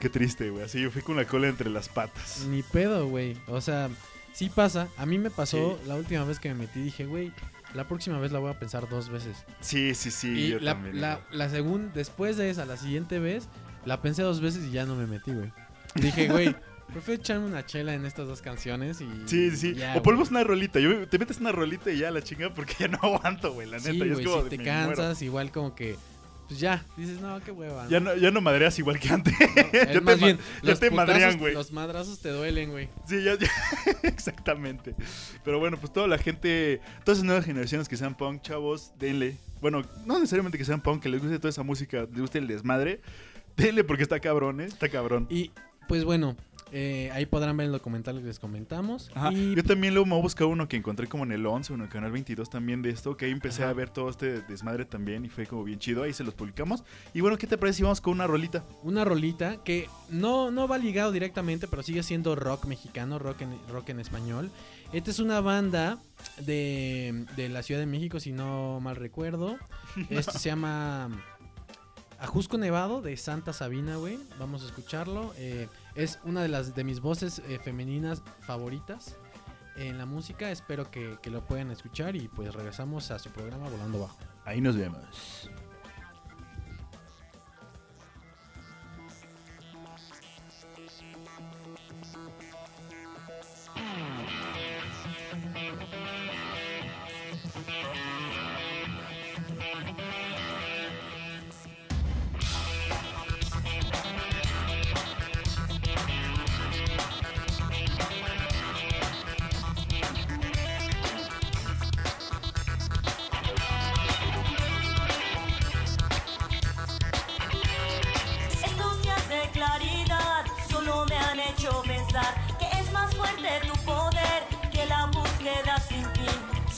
[0.00, 0.64] qué triste, güey.
[0.64, 2.44] Así yo fui con la cola entre las patas.
[2.48, 3.36] Ni pedo, güey.
[3.46, 3.88] O sea,
[4.32, 4.88] sí pasa.
[4.96, 5.88] A mí me pasó Sí.
[5.88, 6.80] la última vez que me metí.
[6.82, 7.30] Dije, güey,
[7.78, 9.44] la próxima vez la voy a pensar dos veces.
[9.60, 10.30] Sí, sí, sí.
[10.30, 13.48] y yo la, también, la, segunda, después de esa, la siguiente vez,
[13.84, 15.52] la pensé dos veces y ya no me metí, güey.
[15.94, 16.56] Dije, güey,
[16.92, 19.06] prefiero echarme una chela en estas dos canciones y.
[19.26, 19.74] Sí, sí, sí.
[19.74, 20.80] ya, o ponemos una rolita.
[20.80, 23.68] Yo, te metes una rolita y ya la chinga porque ya no aguanto, güey.
[23.68, 23.92] La neta.
[23.92, 24.64] Sí, güey, si te muero.
[24.64, 25.96] cansas, igual como que.
[26.48, 27.86] Pues ya, dices, no, qué hueva.
[27.88, 29.34] Ya no, ya no madreas igual que antes.
[29.38, 31.52] Es ya te, bien, ya los te madrean, güey.
[31.52, 32.88] Los madrazos te duelen, güey.
[33.06, 33.48] Sí, ya, ya.
[34.02, 34.94] Exactamente.
[35.44, 39.36] Pero bueno, pues toda la gente, todas esas nuevas generaciones que sean punk, chavos, denle.
[39.60, 42.46] Bueno, no necesariamente que sean punk, que les guste toda esa música, les guste el
[42.46, 43.02] desmadre.
[43.54, 44.66] Denle porque está cabrón, ¿eh?
[44.66, 45.26] Está cabrón.
[45.28, 45.50] Y
[45.86, 46.34] pues bueno,
[46.72, 49.10] eh, ahí podrán ver el documental que les comentamos.
[49.14, 49.32] Ajá.
[49.32, 51.72] Y Yo también luego me voy a buscar uno que encontré como en el 11
[51.72, 53.70] o en el canal 22 también de esto, que ahí empecé Ajá.
[53.70, 56.84] a ver todo este desmadre también y fue como bien chido, ahí se los publicamos.
[57.14, 58.64] Y bueno, ¿qué te parece si vamos con una rolita?
[58.82, 63.56] una rolita que no, no va ligado directamente, pero sigue siendo rock mexicano, rock en,
[63.70, 64.50] rock en español.
[64.92, 65.98] Esta es una banda
[66.38, 69.56] de, de la Ciudad de México, si no mal recuerdo.
[70.10, 71.10] Este se llama
[72.20, 74.18] Ajusco Nevado de Santa Sabina, güey.
[74.38, 75.32] Vamos a escucharlo.
[75.36, 79.16] Eh, es una de las de mis voces eh, femeninas favoritas
[79.76, 80.50] en la música.
[80.50, 84.18] Espero que, que lo puedan escuchar y pues regresamos a su programa Volando Bajo.
[84.44, 85.48] Ahí nos vemos.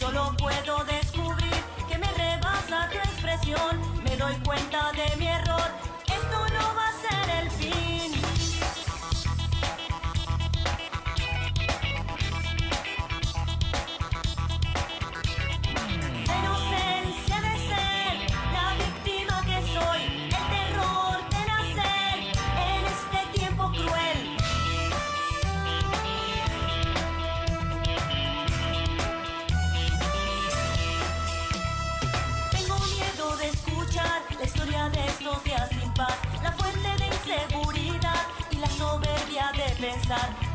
[0.01, 1.53] Solo puedo descubrir
[1.87, 4.03] que me rebasa tu expresión.
[4.03, 5.70] Me doy cuenta de mi error.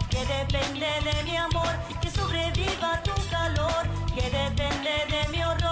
[0.10, 5.64] Que depende de mi amor, que sobreviva tu calor, que depende de mi horror.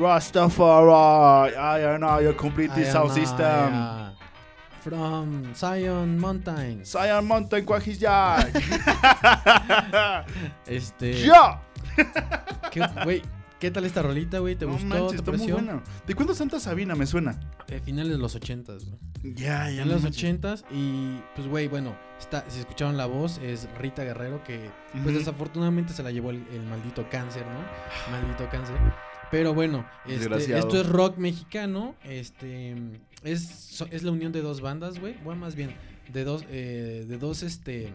[0.00, 4.16] Rastafari, I am now your complete sound system.
[4.80, 6.88] From Zion Mountains.
[6.90, 8.38] Zion Mountain Quajilla.
[10.66, 11.12] Este.
[11.26, 11.60] ¡Ya!
[12.70, 13.20] ¿qué, güey,
[13.58, 14.56] ¿qué tal esta rolita, güey?
[14.56, 14.86] ¿Te No gustó?
[14.88, 15.82] manches, ¿Te está muy buena.
[16.06, 16.94] ¿De cuándo es Santa Sabina?
[16.94, 17.38] Me suena.
[17.68, 19.34] Eh, finales de los ochentas, güey.
[19.34, 19.82] Ya, ya.
[19.82, 24.02] En no los ochentas y pues güey, bueno, está, si escucharon la voz es Rita
[24.02, 24.70] Guerrero que
[25.02, 28.10] pues desafortunadamente se la llevó el, el maldito cáncer, ¿no?
[28.10, 28.76] Maldito cáncer.
[29.30, 32.74] Pero bueno, este, esto es rock mexicano, este
[33.22, 35.74] es, so- es la unión de dos bandas, güey, bueno, más bien
[36.12, 37.92] de dos eh, de dos este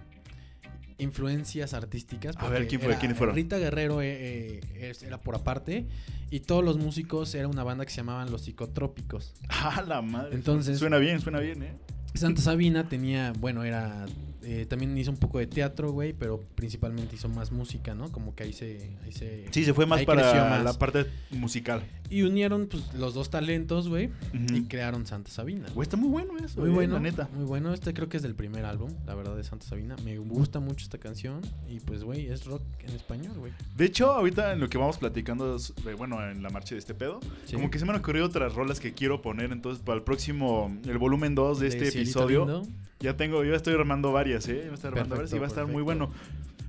[0.97, 2.35] influencias artísticas.
[2.37, 2.91] A ver, ¿quién fue?
[2.91, 3.35] era- ¿Quiénes fueron?
[3.35, 5.87] Rita Guerrero eh, eh, era por aparte
[6.29, 9.33] y todos los músicos era una banda que se llamaban Los Psicotrópicos.
[9.49, 10.35] Ah, la madre.
[10.35, 11.73] Entonces- Suena bien, suena bien, ¿eh?
[12.13, 14.05] Santa Sabina tenía, bueno, era.
[14.45, 18.11] Eh, también hizo un poco de teatro, güey, pero principalmente hizo más música, ¿no?
[18.11, 18.91] Como que ahí se.
[19.03, 20.63] Ahí se Sí, se fue más para más.
[20.63, 21.83] la parte musical.
[22.09, 24.11] Y unieron, pues, los dos talentos, güey,
[24.53, 25.67] y crearon Santa Sabina.
[25.73, 26.59] Güey, está muy bueno eso.
[26.61, 27.29] Muy eh, bueno, La neta.
[27.33, 27.73] muy bueno.
[27.73, 29.95] Este creo que es del primer álbum, la verdad, de Santa Sabina.
[30.05, 33.51] Me gusta mucho esta canción y pues, güey, es rock en español, güey.
[33.75, 35.57] De hecho, ahorita en lo que vamos platicando,
[35.97, 37.55] bueno, en la marcha de este pedo, Sí.
[37.55, 39.51] como que se me han ocurrido otras rolas que quiero poner.
[39.51, 42.63] Entonces, para el próximo, el volumen 2 de este Cielito episodio, Lindo.
[43.05, 44.63] Ya tengo, yo estoy armando varias, ¿eh?
[44.67, 46.11] Ya estoy armando varias y va a estar muy bueno.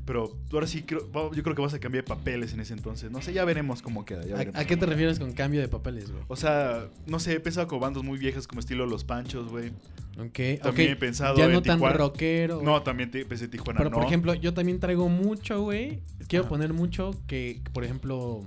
[0.06, 1.00] Pero ahora sí, creo,
[1.32, 3.10] yo creo que vas a cambiar de papeles en ese entonces.
[3.10, 4.24] No sé, ya veremos cómo queda.
[4.24, 4.60] ya veremos.
[4.60, 6.22] ¿A, qué te refieres con cambio de papeles, güey?
[6.28, 9.72] O sea, no sé, he pensado con bandas muy viejas como estilo Los Panchos, güey.
[10.18, 11.96] Ok, También he pensado Ya en no tan Tijuana.
[11.96, 12.62] rockero.
[12.62, 13.96] No, también te, pensé Tijuana, Pero, no.
[13.96, 16.00] por ejemplo, yo también traigo mucho, güey.
[16.28, 16.50] Quiero Ajá.
[16.50, 18.44] poner mucho que, por ejemplo,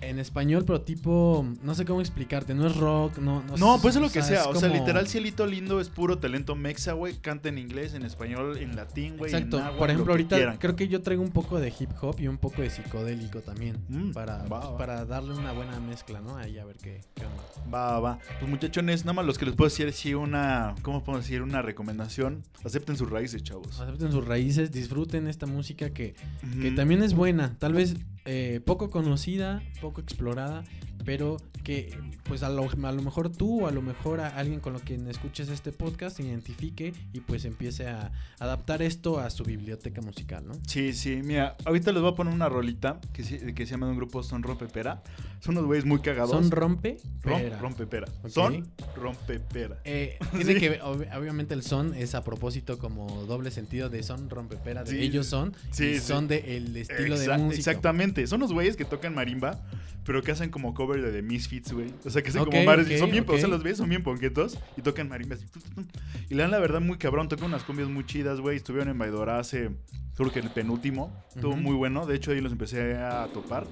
[0.00, 3.42] en español, pero tipo, no sé cómo explicarte, no es rock, no...
[3.42, 4.48] No, No, pues es lo que sea.
[4.48, 7.14] O sea, literal, Cielito Lindo es puro talento mexa, güey.
[7.14, 9.32] Canta en inglés, en español, en latín, güey.
[9.32, 9.58] Exacto.
[9.58, 10.56] en por lo ejemplo, ahorita quieran.
[10.58, 13.78] creo que yo traigo un poco de hip hop y un poco de psicodélico también.
[13.88, 14.78] Mm, para, va, va.
[14.78, 16.36] para darle una buena mezcla, ¿no?
[16.36, 17.42] Ahí a ver qué, qué onda.
[17.72, 18.18] Va, va.
[18.38, 21.42] Pues muchachones, nada más los que les puedo decir sí una, ¿cómo podemos decir?
[21.42, 22.42] Una recomendación.
[22.64, 23.80] Acepten sus raíces, chavos.
[23.80, 26.14] Acepten sus raíces, disfruten esta música que,
[26.60, 27.96] que también es buena, tal vez
[28.26, 30.64] eh, poco conocida, poco explorada,
[31.04, 31.36] pero
[31.66, 34.72] que pues a lo, a lo mejor tú o a lo mejor a alguien con
[34.72, 39.42] lo que escuches este podcast se identifique y pues empiece a adaptar esto a su
[39.42, 40.54] biblioteca musical, ¿no?
[40.68, 43.86] Sí, sí, mira, ahorita les voy a poner una rolita que, se- que se llama
[43.86, 45.02] de un grupo Son Rompepera.
[45.40, 46.30] Son unos güeyes muy cagados.
[46.30, 47.58] Son rompe, Rom- pera.
[47.58, 48.06] Rompepera.
[48.28, 48.64] Son
[48.94, 49.78] Rompepera.
[49.84, 50.60] Eh, tiene Sí.
[50.60, 54.90] que ob- obviamente el son es a propósito como doble sentido de son rompepera de
[54.92, 54.98] Sí.
[54.98, 57.58] ellos son Sí, y son de el estilo Exa- de música.
[57.58, 58.26] Exactamente.
[58.28, 59.60] Son los güeyes que tocan marimba,
[60.06, 61.92] pero que hacen como cover de The Misfits, güey.
[62.04, 62.88] O sea, que son Ok, como mares.
[62.90, 63.30] y son bien, ok.
[63.34, 65.40] o sea, los ves, son bien ponquetos y tocan marimbas.
[65.42, 66.32] y.
[66.32, 67.28] Y le dan la verdad muy cabrón.
[67.28, 68.56] Tocan unas cumbias muy chidas, güey.
[68.56, 69.70] Estuvieron en Baidora hace,
[70.16, 71.12] creo que el penúltimo.
[71.34, 72.06] Estuvo muy bueno.
[72.06, 73.66] De hecho, ahí los empecé a topar.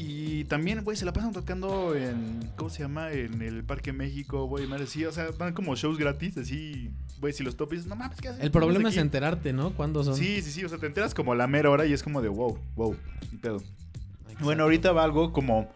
[0.00, 3.10] Y también, güey, se la pasan tocando en, ¿cómo se llama?
[3.10, 7.32] En el Parque México, güey, madre, sí, o sea, dan como shows gratis, así, güey,
[7.32, 8.40] si los topes, no mames, ¿qué haces?
[8.44, 9.06] El problema ¿Estás es aquí?
[9.06, 9.72] enterarte, ¿no?
[9.74, 10.14] ¿Cuándo son?
[10.14, 12.22] Sí, sí, sí, o sea, te enteras como a la mera hora y es como
[12.22, 12.96] de wow, wow,
[13.32, 13.60] ni pedo.
[14.40, 15.68] Bueno, ahorita va algo como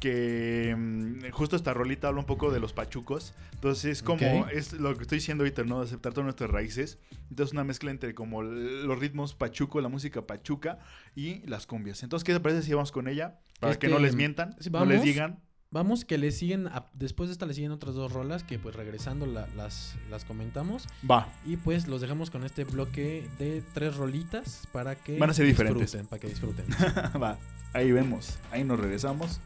[0.00, 3.34] que mm, justo esta rolita habla un poco de los pachucos.
[3.54, 4.50] Entonces, como Ok.
[4.52, 5.78] es lo que estoy diciendo ahorita, ¿no?
[5.80, 6.98] De aceptar todas nuestras raíces.
[7.30, 10.78] Entonces, una mezcla entre como los ritmos pachuco, la música pachuca
[11.16, 12.02] y las cumbias.
[12.02, 13.38] Entonces, ¿qué te parece si vamos con ella?
[13.60, 15.40] Para que Este, no les mientan, sí, no les digan.
[15.70, 18.74] Vamos, que le siguen, a- después de esta le siguen otras dos rolas que pues
[18.74, 20.86] regresando la- las, las comentamos.
[21.08, 21.28] Va.
[21.44, 25.44] Y pues los dejamos con este bloque de tres rolitas para que Van a ser
[25.46, 25.80] diferentes.
[25.92, 26.64] disfruten, para que disfruten.
[27.22, 27.36] Va.
[27.74, 28.38] Ahí vemos.
[28.50, 29.40] Ahí nos regresamos.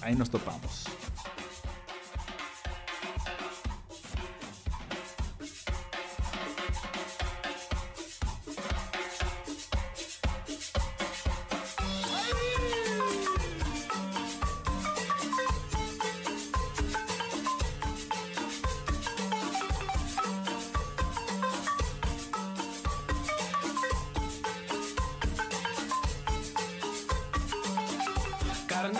[0.00, 0.84] Ahí nos topamos.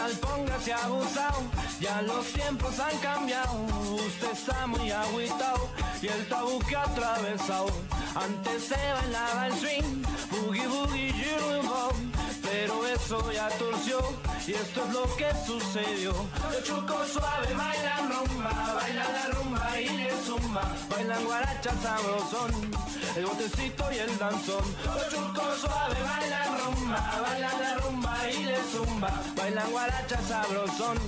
[0.05, 1.43] Carnal, póngase abusado,
[1.81, 3.63] ya los tiempos han cambiado.
[3.95, 5.71] Usted está muy agüitado
[6.03, 7.69] y el tabú que ha atravesado.
[8.15, 11.95] Antes se bailaba el swing, boogie boogie, jiru y bob,
[12.43, 13.99] pero eso ya torció
[14.47, 16.13] y esto es lo que sucedió.
[16.53, 22.71] Los chucos suave bailan rumba, bailan la rumba y le zumba, bailan guaracha sabrosón,
[23.17, 24.65] el botecito y el danzón.
[24.85, 30.99] Los chucos suave bailan rumba, bailan la rumba y le zumba, bailan guaracha sabrosón,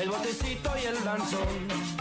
[0.00, 1.93] el botecito y el danzón.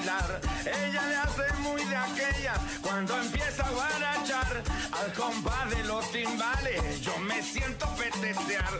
[0.00, 0.40] Bailar.
[0.64, 7.00] Ella le hace muy de aquella cuando empieza a guarachar al compás de los timbales.
[7.00, 8.70] Yo me siento petetear.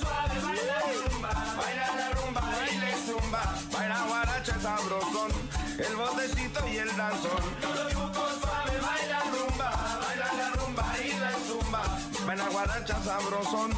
[0.00, 5.30] suave, baila la rumba, baila la rumba, baile zumba, baila guaracha sabrosón,
[5.78, 7.44] el botecito y el danzón.
[7.60, 9.70] Suave, baila rumba,
[10.02, 11.82] baila la rumba y la zumba,
[12.26, 13.70] baila guaracha sabrosón,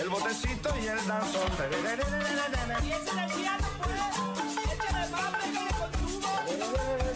[0.00, 1.50] el botecito y el danzón.
[2.82, 4.22] Y ese es el piano, pues.
[4.72, 5.06] Échale
[6.72, 7.11] más,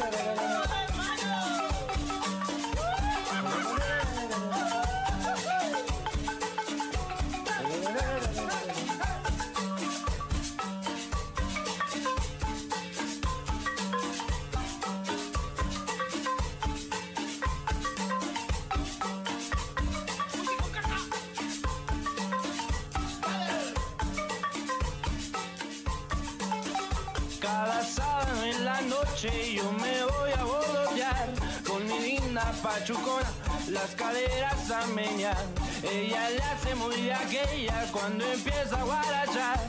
[29.07, 31.29] noche yo me voy a bolotear
[31.67, 33.31] con mi linda pachucona,
[33.69, 35.37] las caderas a meñar.
[35.83, 39.61] Ella le hace muy aquella cuando empieza a guarachar.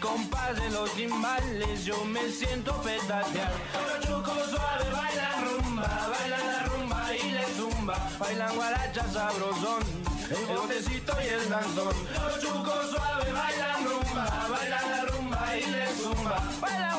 [0.00, 3.52] Compás de los timbales yo me siento petatear.
[3.86, 9.82] Los chucos suave bailan rumba, bailan la rumba y le zumba, bailan guaracha sabrosón.
[10.30, 11.94] El botecito y el danzón.
[12.14, 16.42] Los chucos suave bailan rumba, bailan la rumba y le zumba.
[16.60, 16.90] Baila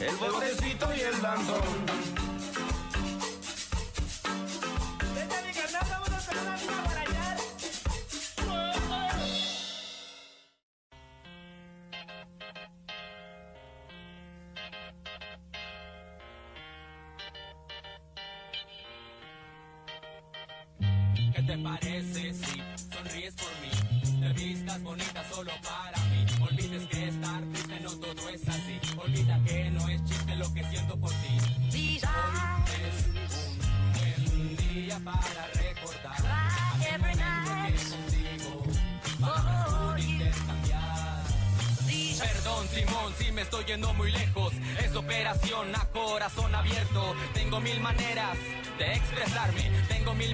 [0.00, 2.29] El botecito y el danzón.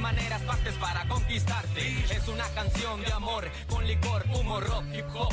[0.07, 1.80] Maneras, partes para conquistarte.
[2.14, 5.32] Es una canción de amor con licor, humo, rock, hip hop.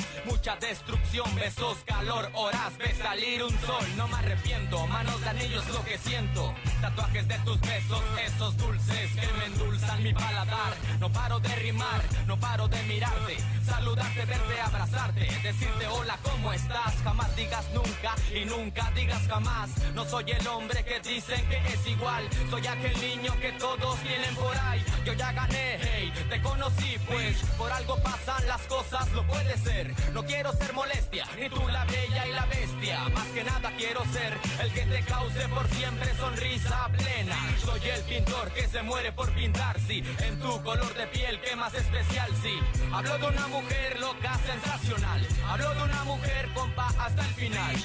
[0.59, 3.85] Destrucción, besos, calor, horas, ve salir un sol.
[3.97, 6.53] No me arrepiento, manos de anillos lo que siento.
[6.81, 10.73] Tatuajes de tus besos, esos dulces que me endulzan mi paladar.
[10.99, 13.37] No paro de rimar, no paro de mirarte.
[13.65, 15.27] Saludarte, verte, abrazarte.
[15.43, 16.95] Decirte hola, ¿cómo estás?
[17.03, 19.69] Jamás digas nunca y nunca digas jamás.
[19.93, 22.27] No soy el hombre que dicen que es igual.
[22.49, 24.83] Soy aquel niño que todos tienen por ahí.
[25.05, 29.93] Yo ya gané, hey, te conocí, pues por algo pasan las cosas, lo puede ser.
[30.13, 32.99] No quiero ser molestia, ni tú la bella y la bestia.
[33.09, 37.37] Más que nada quiero ser el que te cause por siempre sonrisa plena.
[37.63, 40.03] Soy el pintor que se muere por pintar, sí.
[40.19, 42.59] En tu color de piel, que más especial, sí.
[42.91, 45.27] Hablo de una mujer loca, sensacional.
[45.47, 47.75] Hablo de una mujer, compa, hasta el final.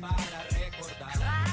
[0.00, 1.44] Para recordar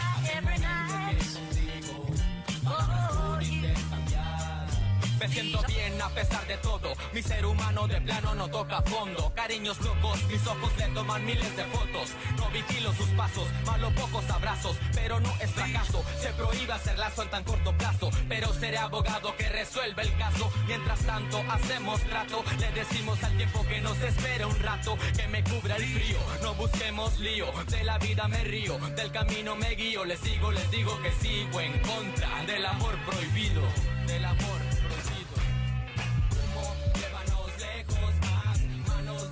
[5.32, 5.71] siento bien a
[6.12, 6.94] pesar de todo.
[7.14, 9.32] Mi ser humano de plano no toca fondo.
[9.36, 12.10] Cariños locos, mis ojos le toman miles de fotos.
[12.38, 16.04] No vigilo sus pasos, malo pocos abrazos, pero no es fracaso.
[16.20, 20.52] Se prohíbe hacer lazo en tan corto plazo, pero seré abogado que resuelve el caso.
[20.68, 25.44] Mientras tanto hacemos trato, le decimos al tiempo que nos espere un rato, que me
[25.44, 26.18] cubra el frío.
[26.42, 30.06] No busquemos lío, de la vida me río, del camino me guío.
[30.06, 33.62] Les sigo, les digo que sigo en contra del amor prohibido,
[34.08, 34.81] del amor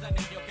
[0.10, 0.49] Manos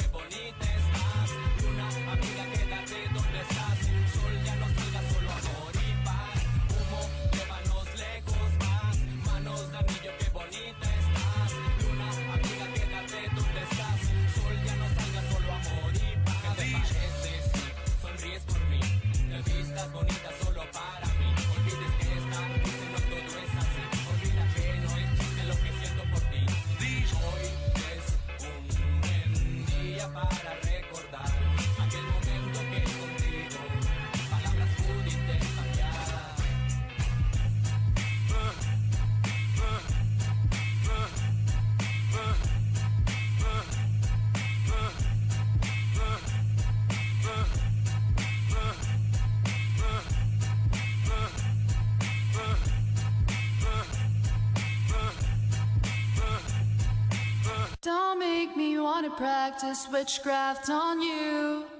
[59.00, 61.77] wanna practice witchcraft on you.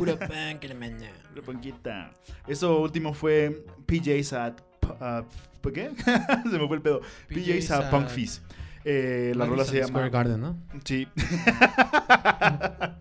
[0.00, 1.06] Puro punk, hermano.
[1.32, 2.10] Una ponquita.
[2.46, 4.60] Eso último fue PJs at.
[4.84, 5.24] uh,
[5.60, 5.90] ¿Por qué?
[6.50, 7.00] se me fue el pedo.
[7.28, 8.40] PJs, PJs at Punk Fizz.
[8.82, 10.18] Eh, la rola se Madison Square llama.
[10.18, 10.56] Garden, ¿no?
[10.84, 11.06] Sí.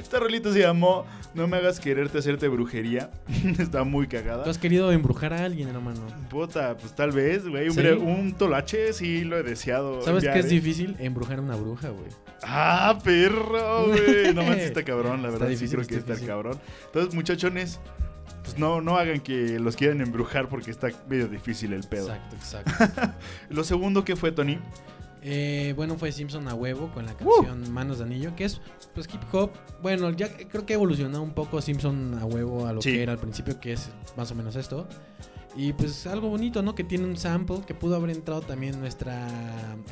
[0.00, 3.10] Esta rolita se llamó No me hagas quererte hacerte brujería.
[3.58, 4.48] Está muy ¿Tú cagada.
[4.50, 6.00] has querido embrujar a alguien, hermano?
[6.30, 7.68] Puta, pues tal vez, güey.
[7.68, 7.80] Un, ¿Sí?
[7.80, 10.02] bre- un tolache sí lo he deseado.
[10.02, 10.96] ¿Sabes qué es difícil?
[10.98, 12.08] Embrujar a una bruja, güey.
[12.42, 14.34] Ah, perro, güey.
[14.34, 15.48] No manches, está cabrón, la Está verdad.
[15.48, 16.28] difícil, sí creo que está está difícil.
[16.28, 16.60] cabrón.
[16.86, 17.80] Entonces, muchachones,
[18.42, 22.12] pues no, no hagan que los quieran embrujar porque está medio difícil el pedo.
[22.14, 23.14] Exacto, exacto.
[23.48, 24.58] Lo segundo que fue, Tony.
[25.26, 27.16] Eh, bueno, fue Simpson a huevo con la Uh.
[27.42, 28.60] canción Manos de Anillo, que es
[28.94, 29.50] pues hip hop.
[29.82, 32.92] Bueno, ya creo que evolucionó un poco Simpson a huevo a lo Sí.
[32.92, 34.86] que era al principio, que es más o menos esto.
[35.56, 36.74] Y pues algo bonito, ¿no?
[36.74, 39.24] Que tiene un sample, que pudo haber entrado también en nuestra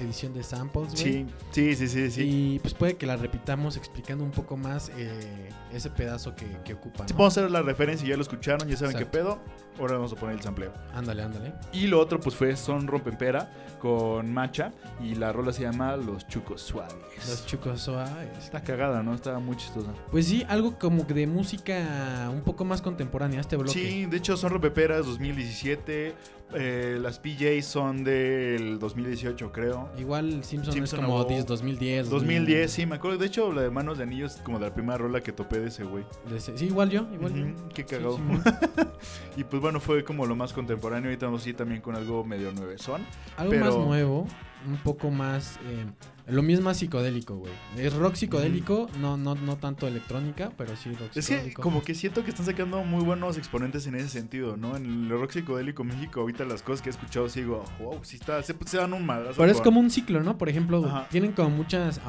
[0.00, 0.96] edición de samples, güey.
[0.96, 2.10] Sí, sí, sí, sí.
[2.10, 2.22] sí.
[2.54, 6.74] Y pues puede que la repitamos explicando un poco más eh, ese pedazo que, que
[6.74, 7.06] ocupa.
[7.06, 7.16] Sí, ¿no?
[7.16, 9.12] Podemos hacer la referencia, ya lo escucharon, ya saben Exacto.
[9.12, 9.38] qué pedo.
[9.78, 10.72] Ahora vamos a poner el sampleo.
[10.94, 11.52] Ándale, ándale.
[11.72, 13.50] Y lo otro, pues fue Son Rompempera
[13.80, 14.72] con Macha.
[15.02, 16.94] Y la rola se llama Los Chucos Suaves.
[17.28, 18.28] Los chucos suaves.
[18.38, 19.14] Está cagada, ¿no?
[19.14, 19.92] Está muy chistosa.
[20.10, 23.72] Pues sí, algo como de música un poco más contemporánea, este bloque.
[23.72, 26.14] Sí, de hecho son Rompeperas 2017.
[26.54, 29.88] eh, las PJs son del 2018, creo.
[29.98, 31.30] Igual Simpson, Simpson es como a huevo.
[31.30, 32.10] 10, 2010.
[32.10, 33.16] 2010, sí, me acuerdo.
[33.18, 35.60] De hecho, la de Manos de Anillos es como de la primera rola que topé
[35.60, 36.04] de ese güey.
[36.38, 37.46] Sí, igual yo, igual yo.
[37.74, 38.18] Qué Sí, cagado.
[39.36, 41.08] Y pues bueno, fue como lo más contemporáneo.
[41.08, 43.02] Ahorita vamos a ir también con algo medio nuevezón.
[43.36, 44.26] Algo Pero- más nuevo,
[44.66, 45.58] un poco más...
[45.64, 45.86] eh,
[46.28, 47.52] lo mismo más psicodélico, güey.
[47.76, 51.94] Es rock psicodélico, no, no, no tanto electrónica, pero sí rock Es que como que
[51.96, 54.76] siento que están sacando muy buenos exponentes en ese sentido, ¿no?
[54.76, 58.16] En el rock psicodélico México, ahorita las cosas que he escuchado, sí digo, wow, sí
[58.16, 59.34] está, se, se dan un madrazo.
[59.36, 60.38] Pero es como un ciclo, ¿no?
[60.38, 61.08] Por ejemplo, Ajá.
[61.10, 62.00] tienen como muchas...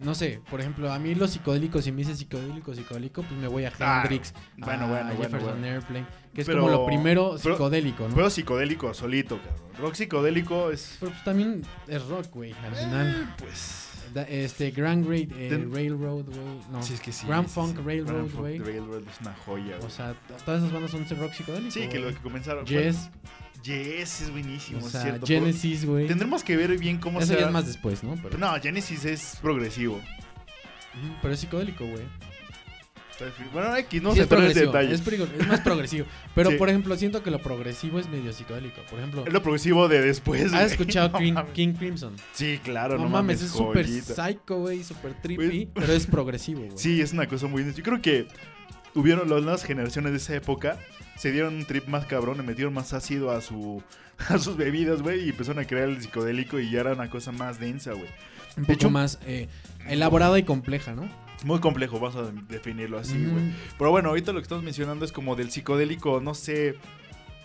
[0.00, 3.46] no sé, por ejemplo, a mí los psicodélicos, si me dice psicodélico, psicodélico, pues me
[3.48, 5.66] voy a Ah, Hendrix, bueno, a bueno, bueno, Jefferson bueno.
[5.66, 8.14] Airplane, que es Pero- como lo primero pero- psicodélico, ¿no?
[8.14, 9.60] Pero psicodélico solito, cabrón.
[9.78, 10.96] Rock psicodélico es...
[11.00, 13.34] Pero pues también es rock, güey, al final.
[13.38, 13.86] Pues...
[14.14, 16.60] Da- este, Grand Great eh, Ten- Railroad, güey.
[16.72, 17.26] No, Sí, es que sí.
[17.28, 17.78] Grand sí, Funk.
[17.86, 18.58] Railroad, Grand Funk güey.
[18.58, 19.86] Railroad es una joya, güey.
[19.86, 21.70] O sea, todas esas bandas son rock psicodélico.
[21.70, 22.64] Sí, que lo que comenzaron.
[22.66, 23.10] Yes, Bueno,
[23.62, 25.26] yes es buenísimo, o es cierto.
[25.26, 26.06] Genesis, güey.
[26.06, 28.16] Tendremos que ver bien cómo Eso se ya es más después, ¿no?
[28.22, 30.00] Pero, No, Genesis es progresivo.
[31.22, 32.02] Pero es psicodélico, güey.
[33.52, 34.94] Bueno, X, no Sí, sé, es detalle.
[34.94, 36.06] es, más progresivo.
[36.34, 36.56] Pero, Sí.
[36.56, 38.80] por ejemplo, siento que lo progresivo es medio psicodélico.
[38.88, 40.52] Por ejemplo, Es lo progresivo de después.
[40.52, 42.14] ¿has escuchado No King, Crimson?
[42.32, 46.72] Sí, claro, No, no, mames, es súper psycho, güey, súper trippy, pero es progresivo, güey.
[46.78, 47.64] Sí, es una cosa muy...
[47.74, 48.26] Yo creo que
[48.94, 50.78] hubieron las nuevas generaciones de esa época,
[51.16, 53.82] se dieron un trip más cabrón, le metieron más ácido a su
[54.28, 57.32] a sus bebidas, güey, y empezaron a crear el psicodélico y ya era una cosa
[57.32, 58.08] más densa, güey.
[58.56, 59.48] Un de poco hecho- más eh,
[59.88, 61.08] elaborada y compleja, ¿no?
[61.44, 63.44] Muy complejo, vamos a definirlo así, güey.
[63.78, 66.74] Pero bueno, ahorita lo que estamos mencionando es como del psicodélico, no sé,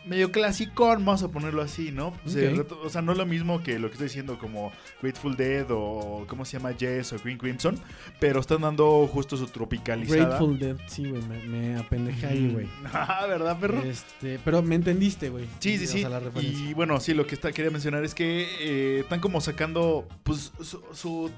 [0.07, 2.13] medio clasicón, vamos a ponerlo así, ¿no?
[2.25, 2.57] O sea, Ok.
[2.57, 5.65] reto- o sea, no es lo mismo que lo que estoy diciendo como Grateful Dead
[5.71, 6.71] o ¿cómo se llama?
[6.73, 7.79] Yes o Green Crimson,
[8.19, 10.25] pero están dando justo su tropicalizada.
[10.37, 12.67] Grateful Dead, sí, güey, me, me apendejé ahí, güey.
[12.93, 13.81] Ah, ¿verdad, perro?
[13.83, 15.45] Este, pero me entendiste, güey.
[15.59, 16.01] Sí, sí, sí.
[16.03, 16.21] la.
[16.41, 20.51] Y bueno, sí, lo que está, quería mencionar es que eh, están como sacando pues
[20.61, 21.31] su, su,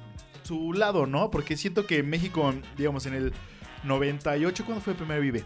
[0.43, 1.31] su lado, ¿no?
[1.31, 3.33] Porque siento que México, digamos, en el
[3.83, 5.45] 98, ¿cuándo fue el primer Vive?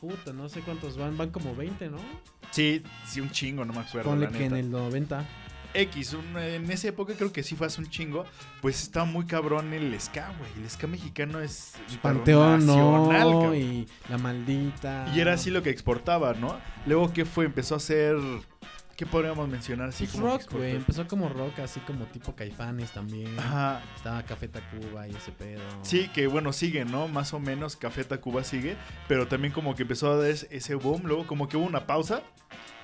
[0.00, 1.98] Puta, no sé cuántos van, van como 20, ¿no?
[2.50, 4.10] Sí, sí, un chingo, no me acuerdo.
[4.10, 5.24] Ponle la que en el 90.
[5.74, 8.24] X, un- en esa época creo que sí fue hace un chingo,
[8.62, 10.50] pues estaba muy cabrón el ska, güey.
[10.64, 15.12] El ska mexicano es Panteón, internacional, no, y La Maldita.
[15.14, 16.58] Y era así lo que exportaba, ¿no?
[16.86, 17.44] Luego, ¿qué fue?
[17.44, 18.16] Empezó a hacer...
[18.98, 19.90] ¿Qué podríamos mencionar?
[19.90, 20.74] Así Pues como rock, güey.
[20.74, 23.38] Empezó como rock, así como tipo Caifanes también.
[23.38, 23.80] Ajá.
[23.94, 25.62] Estaba Café Tacuba y ese pedo.
[25.82, 27.06] Sí, que bueno, sigue, ¿no?
[27.06, 28.76] Más o menos Café Tacuba sigue,
[29.06, 31.86] pero también como que empezó a dar es- ese boom, luego como que hubo una
[31.86, 32.24] pausa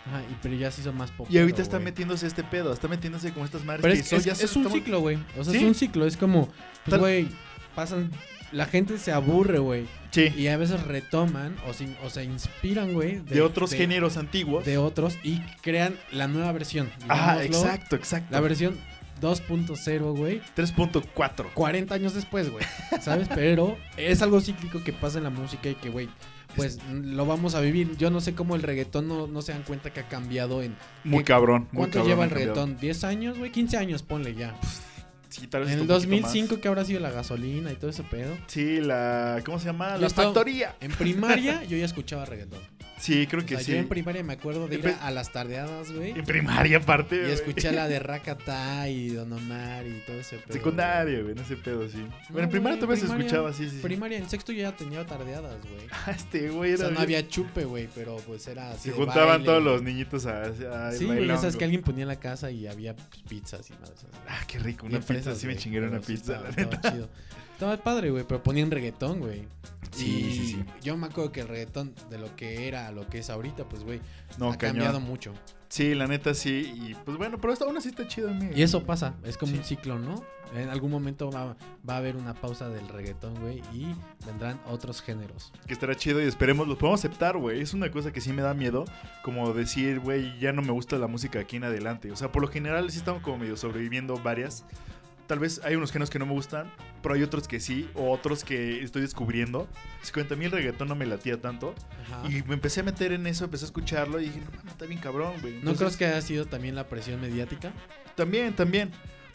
[0.06, 1.26] Ajá, y, pero ya se hizo más pop.
[1.28, 4.24] y ahorita está metiéndose este pedo, está metiéndose como estas madres Pero que es, es-
[4.24, 5.18] ya es un estamos- ciclo, güey.
[5.36, 5.58] O sea, Sí.
[5.58, 6.06] es un ciclo.
[6.06, 6.56] Es como, pues,
[6.90, 7.28] Tal- güey,
[7.74, 8.12] pasan.
[8.54, 9.86] La gente se aburre, güey.
[10.10, 13.18] Sí, Y a veces retoman o se, o se inspiran, güey.
[13.18, 14.64] de, otros géneros antiguos.
[14.64, 16.88] De otros y crean la nueva versión.
[17.00, 18.28] Digámoslo, exacto, exacto.
[18.30, 18.76] La versión
[19.20, 20.40] 2.0, güey.
[20.56, 21.46] 3.4.
[21.52, 22.64] 40 años después, güey.
[23.00, 23.28] ¿Sabes?
[23.34, 26.08] Pero es algo cíclico que pasa en la música y que, güey,
[26.54, 27.96] pues lo vamos a vivir.
[27.96, 30.76] Yo no sé cómo el reggaetón no, no se dan cuenta que ha cambiado en.
[31.02, 31.62] Muy ¿Qué- cabrón.
[31.72, 32.78] muy ¿Cuánto cabrón lleva el reggaetón?
[32.78, 33.50] ¿10 años, güey?
[33.50, 34.54] 15 años, ponle ya.
[35.40, 37.90] Sí, tal vez En el un poquito 2005 que habrá sido la gasolina y todo
[37.90, 38.36] ese pedo.
[38.46, 39.42] Sí, la.
[39.44, 39.94] ¿Cómo se llama?
[39.96, 40.76] Yo La estaba- factoría.
[40.80, 42.60] En primaria yo ya escuchaba reggaetón.
[42.96, 43.72] Sí, creo O que sea, sí.
[43.72, 46.12] yo en primaria me acuerdo de ir a, a las tardeadas, güey.
[46.12, 47.16] En primaria, aparte.
[47.16, 47.32] Y güey.
[47.32, 50.52] escuché la de Rakata y Don Omar y todo ese pedo.
[50.52, 51.98] Secundaria, güey, no sé pedo, sí.
[51.98, 53.78] No, bueno, en primaria también se escuchaba, sí, sí.
[53.82, 55.86] Primaria, en sexto yo ya tenía tardeadas, güey.
[56.06, 58.84] Ah, Este güey O sea, no había chupe, güey, pero pues era así.
[58.84, 60.42] Se de juntaban baile, todos los niñitos a.
[60.44, 63.72] a Sí, güey, sabes que alguien ponía en la casa y había pues, pizzas y
[63.74, 63.92] más.
[64.28, 65.23] Ah, qué rico, una pizza.
[65.34, 66.62] Sí me chingué una pizza, estaba- la neta.
[66.76, 67.08] estaba chido.
[67.52, 69.46] Estaba padre, güey, pero ponían reggaetón, güey.
[69.92, 70.64] Sí, sí, sí.
[70.82, 73.68] Yo me acuerdo que el reggaetón de lo que era a lo que es ahorita,
[73.68, 74.00] pues, güey,
[74.38, 74.74] No, ha cañón.
[74.76, 75.32] cambiado mucho.
[75.68, 76.72] Sí, la neta sí.
[76.76, 78.30] Y pues bueno, pero aún así está chido.
[78.54, 79.58] Y eso pasa, es como Sí.
[79.58, 80.22] un ciclo, ¿no?
[80.56, 81.56] En algún momento va,
[81.88, 83.86] va a haber una pausa del reggaetón, güey, y
[84.26, 85.52] vendrán otros géneros.
[85.66, 87.60] Que estará chido y esperemos, lo podemos aceptar, güey.
[87.60, 88.84] Es una cosa que sí me da miedo.
[89.22, 92.10] Como decir, güey, ya no me gusta la música aquí en adelante.
[92.12, 94.64] O sea, por lo general sí estamos como medio sobreviviendo varias.
[95.26, 96.70] Tal vez hay unos géneros que no me gustan,
[97.02, 99.66] pero hay otros que sí, o otros que estoy descubriendo.
[100.02, 101.74] Se cuenta, a mí el reggaetón no me latía tanto.
[102.02, 102.28] Ajá.
[102.30, 104.84] Y me empecé a meter en eso, empecé a escucharlo y dije, no mames, está
[104.86, 105.60] bien cabrón, güey.
[105.62, 107.72] ¿No crees que haya sido también la presión mediática?
[108.16, 108.90] También, también.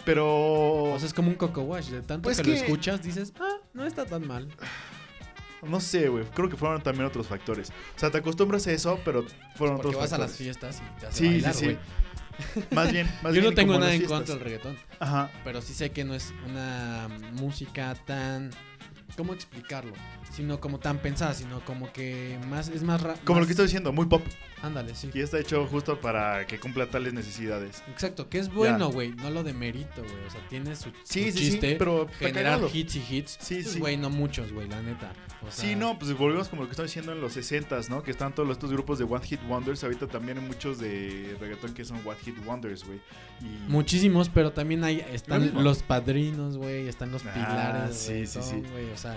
[0.05, 0.83] Pero.
[0.93, 3.33] O sea, es como un coco wash, de tanto Pues que, que- lo escuchas, dices,
[3.39, 4.47] ah, no está tan mal.
[5.61, 6.23] No sé, güey.
[6.33, 7.69] Creo que fueron también otros factores.
[7.95, 9.25] O sea, te acostumbras a eso, pero
[9.57, 10.37] fueron Porque otros vas a las factores.
[10.37, 11.65] fiestas y te hace Sí, bailar, sí, sí.
[11.65, 11.77] güey.
[12.71, 15.29] Más bien, más Yo bien no tengo nada en contra del reggaetón, Ajá.
[15.43, 18.51] pero sí sé que no es una música tan...
[19.19, 19.91] ¿Cómo explicarlo?
[20.31, 23.01] Sino como tan pensada, sino como que más es más...
[23.01, 24.21] ra- Como lo que estoy diciendo, muy pop.
[24.63, 25.09] Ándale, sí.
[25.13, 27.83] Y está hecho justo para que cumpla tales necesidades.
[27.89, 30.25] Exacto, que es bueno, güey, no lo demerito, güey.
[30.25, 32.69] O sea, tiene su, Sí, su sí, chiste sí, pero generar cagado.
[32.73, 33.37] hits y hits.
[33.41, 33.79] Sí, Pues, sí.
[33.79, 35.11] Güey, no muchos, güey, la neta.
[35.41, 38.03] O sea, Sí, no, pues volvemos como lo que estoy diciendo en los 60s, ¿no?
[38.03, 39.83] Que están todos estos grupos de One Hit Wonders.
[39.85, 42.99] Ahorita también hay muchos de reggaetón que son One Hit Wonders, güey.
[43.41, 43.69] Y...
[43.71, 48.49] Muchísimos, pero también hay están los padrinos, güey, están los Ah, pilares, sí, sí, todo,
[48.49, 48.55] sí.
[48.73, 49.08] güey, o sea,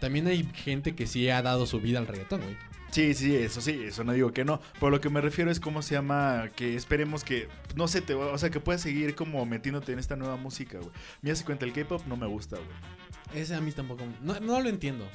[0.00, 2.56] también hay gente que sí ha dado su vida al reggaetón, güey.
[2.92, 4.60] Sí, sí, eso sí, eso no digo que no.
[4.74, 8.14] Pero lo que me refiero es cómo se llama, que esperemos que, no sé, te,
[8.14, 10.90] o sea, que puedas seguir como metiéndote en esta nueva música, güey.
[11.22, 13.40] Me hace cuenta, el K-pop no me gusta, güey.
[13.42, 15.08] Ese a mí tampoco, no, no lo entiendo.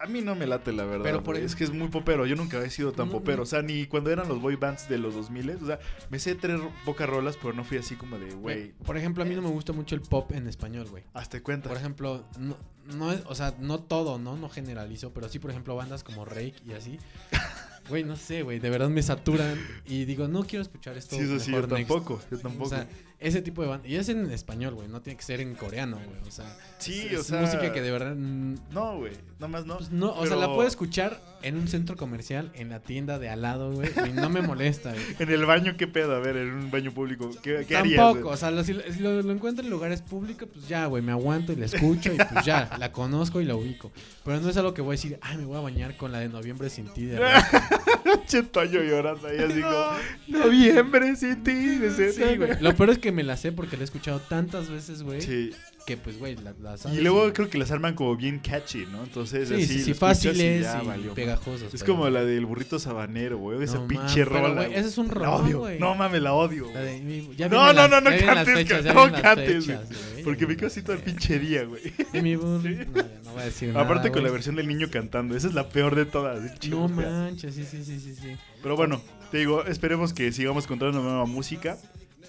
[0.00, 1.04] A mí no me late, la verdad.
[1.04, 2.24] Pero por Es que es muy popero.
[2.24, 3.42] Yo nunca he sido tan No, popero.
[3.42, 5.78] O sea, ni cuando eran los boy bands de los 2000 O sea,
[6.08, 8.72] me sé tres pocas rolas, pero no fui así como de, güey.
[8.84, 11.04] Por ejemplo, a mí no me gusta mucho el pop en español, güey.
[11.12, 11.68] Hazte cuenta.
[11.68, 12.56] Por ejemplo, no,
[12.96, 14.36] no es, o sea, no todo, ¿no?
[14.36, 16.98] No generalizo, pero sí, por ejemplo, bandas como Rake y así.
[17.88, 21.16] Güey, no sé, güey, de verdad me saturan y digo, no quiero escuchar esto.
[21.16, 21.72] Sí, eso sí, yo next.
[21.74, 22.20] tampoco.
[22.30, 22.66] Yo tampoco.
[22.66, 22.86] O sea,
[23.20, 23.86] ese tipo de banda.
[23.86, 26.18] Y es en español, güey, no tiene que ser en coreano, güey.
[26.26, 26.46] O sea,
[26.78, 27.40] sí, es, o es sea.
[27.42, 28.14] música que de verdad.
[28.14, 29.12] No, güey.
[29.38, 29.76] Nada más no.
[29.78, 33.30] pues no, o sea, la puedo escuchar en un centro comercial, en la tienda de
[33.30, 35.02] al lado, güey, y no me molesta, güey.
[35.18, 36.14] En el baño, ¿qué pedo?
[36.14, 37.30] A ver, en un baño público.
[37.42, 37.74] ¿Qué, qué?
[37.74, 40.86] Tampoco, o sea, lo- si, lo, si lo- lo encuentro en lugares públicos, pues ya,
[40.86, 43.90] güey, me aguanto y la escucho y pues ya, la conozco y la ubico.
[44.24, 46.18] Pero no es algo que voy a decir, ay, me voy a bañar con la
[46.20, 47.06] de noviembre sin ti.
[47.06, 47.18] De
[48.26, 49.86] Che, Toño llorando ahí así como,
[50.44, 51.52] noviembre sin ti.
[51.78, 52.60] de Sí, güey.
[52.60, 55.50] Lo peor es que me la sé porque la he escuchado tantas veces, güey, Sí.
[55.86, 58.86] que pues, güey, la, la sabes Y luego creo que las arman como bien catchy,
[58.92, 59.02] ¿no?
[59.02, 59.66] Entonces, Sí, así.
[59.66, 61.72] sí, fáciles ya y, valió, pegajosos.
[61.74, 63.62] Es pero- como la del burrito sabanero, güey.
[63.62, 64.66] Esa No pinche pero, rola.
[64.66, 65.78] güey, ese es un güey.
[65.78, 66.70] No mames, la odio.
[66.72, 70.24] La de ya No, no, no, no ya cantes, fechas, ya no cantes, fechas, güey.
[70.24, 71.82] Porque me quedo así todo el pinche día, güey.
[72.12, 72.60] Y mi burro-
[73.30, 75.36] No, ya voy a decir nada, Aparte con la versión del niño cantando.
[75.36, 76.40] Esa es la peor de todas.
[76.68, 78.36] No manches, sí, sí, sí, sí, sí.
[78.62, 79.00] Pero bueno,
[79.30, 81.78] te digo, esperemos que sigamos encontrando nueva música.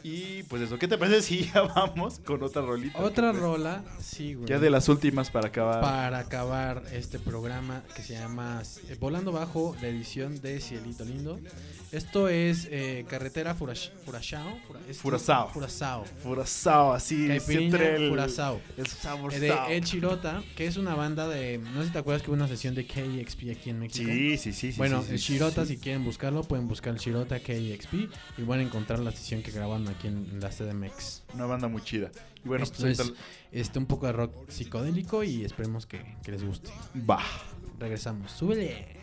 [0.04, 3.00] Y pues eso, ¿qué te parece si ya vamos con otra rolita?
[3.00, 4.48] Otra rola, sí, güey.
[4.48, 5.82] Ya de las últimas para acabar.
[5.82, 11.40] Para acabar este programa que se llama eh, Volando Bajo, la edición de Cielito Lindo.
[11.92, 14.58] Esto es eh, Carretera Furash- Furashao.
[14.66, 15.50] Fura- es- Furazao.
[15.50, 16.06] Furazao.
[16.24, 17.28] Furazao, así.
[17.28, 18.62] Caipirinha siempre el, Furazao.
[18.78, 21.58] el sabor Eh, De El Chirota, que es una banda de.
[21.58, 24.10] No sé si te acuerdas que hubo una sesión de KXP aquí en México.
[24.10, 24.72] Sí, sí, sí.
[24.72, 25.66] sí, Bueno, sí, el sí.
[25.68, 27.94] si quieren buscarlo, pueden buscar el Shirota KXP
[28.38, 31.24] y van a encontrar la sesión que grabaron aquí en la CDMX.
[31.34, 32.10] Una banda muy chida.
[32.44, 33.14] Y bueno, Esto pues es
[33.52, 36.72] este, un poco de rock psicodélico y esperemos que, que les guste.
[37.10, 37.20] Va.
[37.80, 38.32] Regresamos.
[38.32, 39.00] ¡Súbele!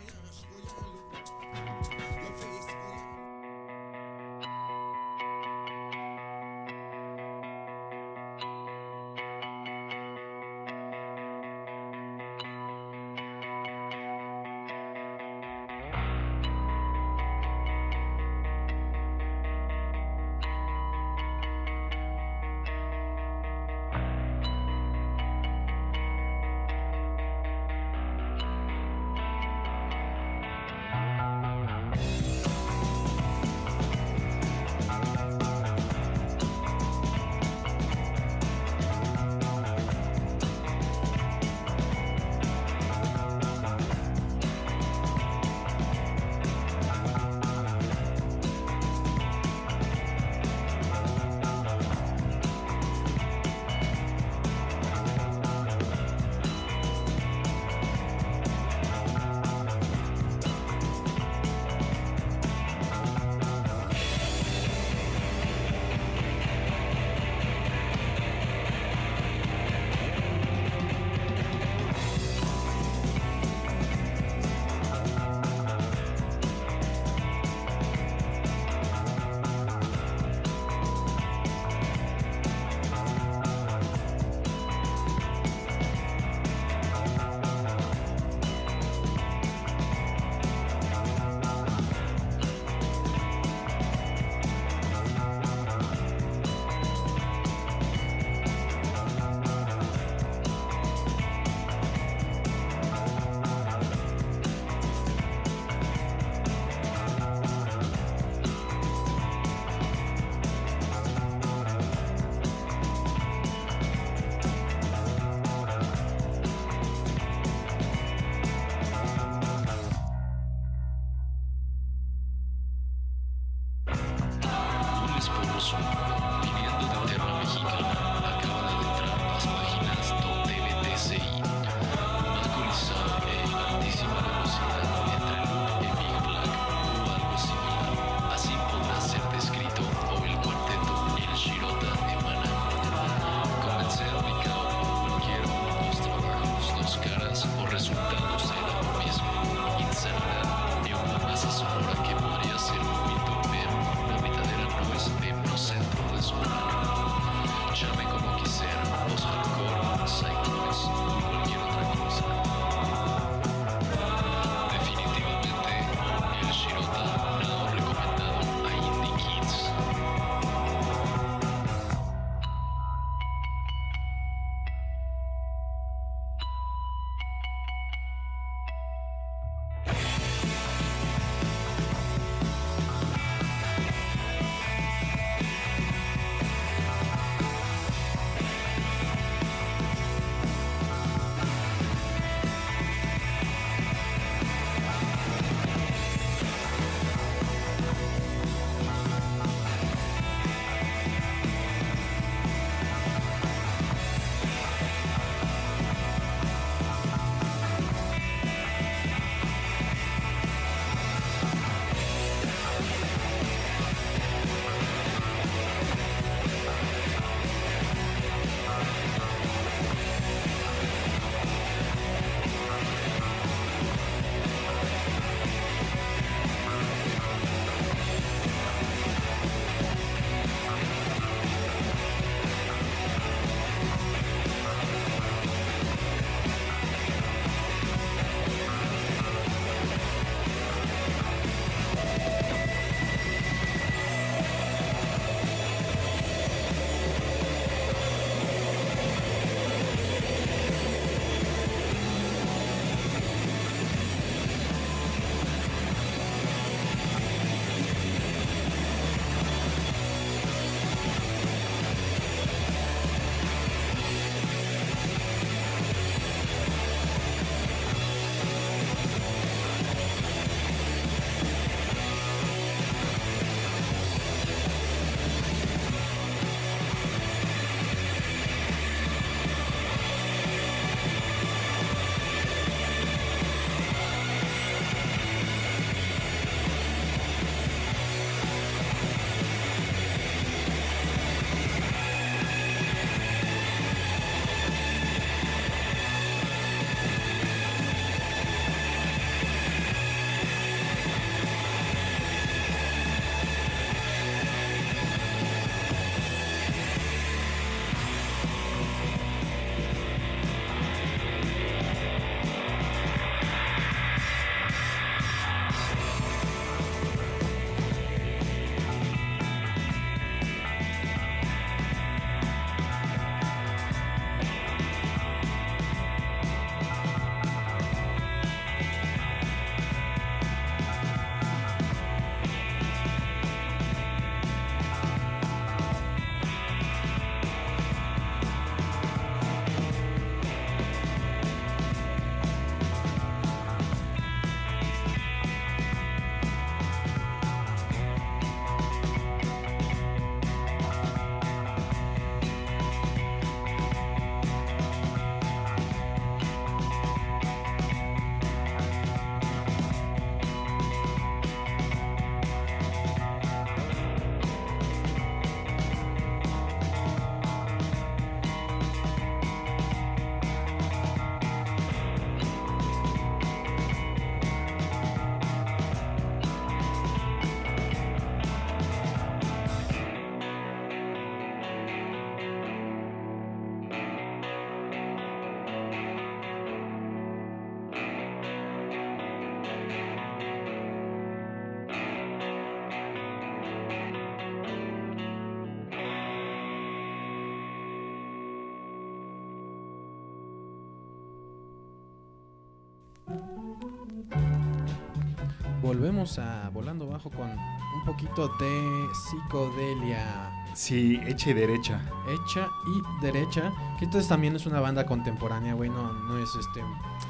[405.81, 412.01] Volvemos a Volando Bajo con un poquito de psicodelia Sí, hecha y derecha.
[412.27, 413.71] hecha y derecha.
[413.97, 415.89] Que entonces también es una banda contemporánea, güey.
[415.89, 416.81] No, no es este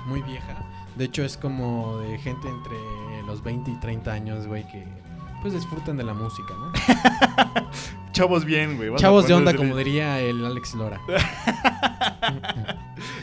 [0.05, 0.67] muy vieja.
[0.95, 2.77] De hecho, es como de gente entre
[3.25, 4.85] los 20 y 30 años, güey, que
[5.41, 6.71] pues disfruten de la música, ¿no?
[8.11, 8.93] Chavos bien, güey.
[8.97, 10.99] Chavos de onda, como diría el Alex Lora.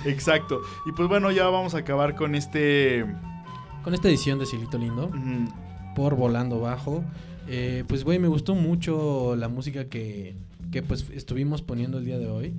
[0.07, 0.63] Exacto.
[0.87, 3.05] Y pues bueno, ya vamos a acabar con este.
[3.83, 5.11] Con esta edición de Silito Lindo,
[5.95, 7.05] por Volando Bajo,
[7.47, 10.35] eh, pues güey, me gustó mucho la música que,
[10.73, 12.55] que pues estuvimos poniendo el día de hoy.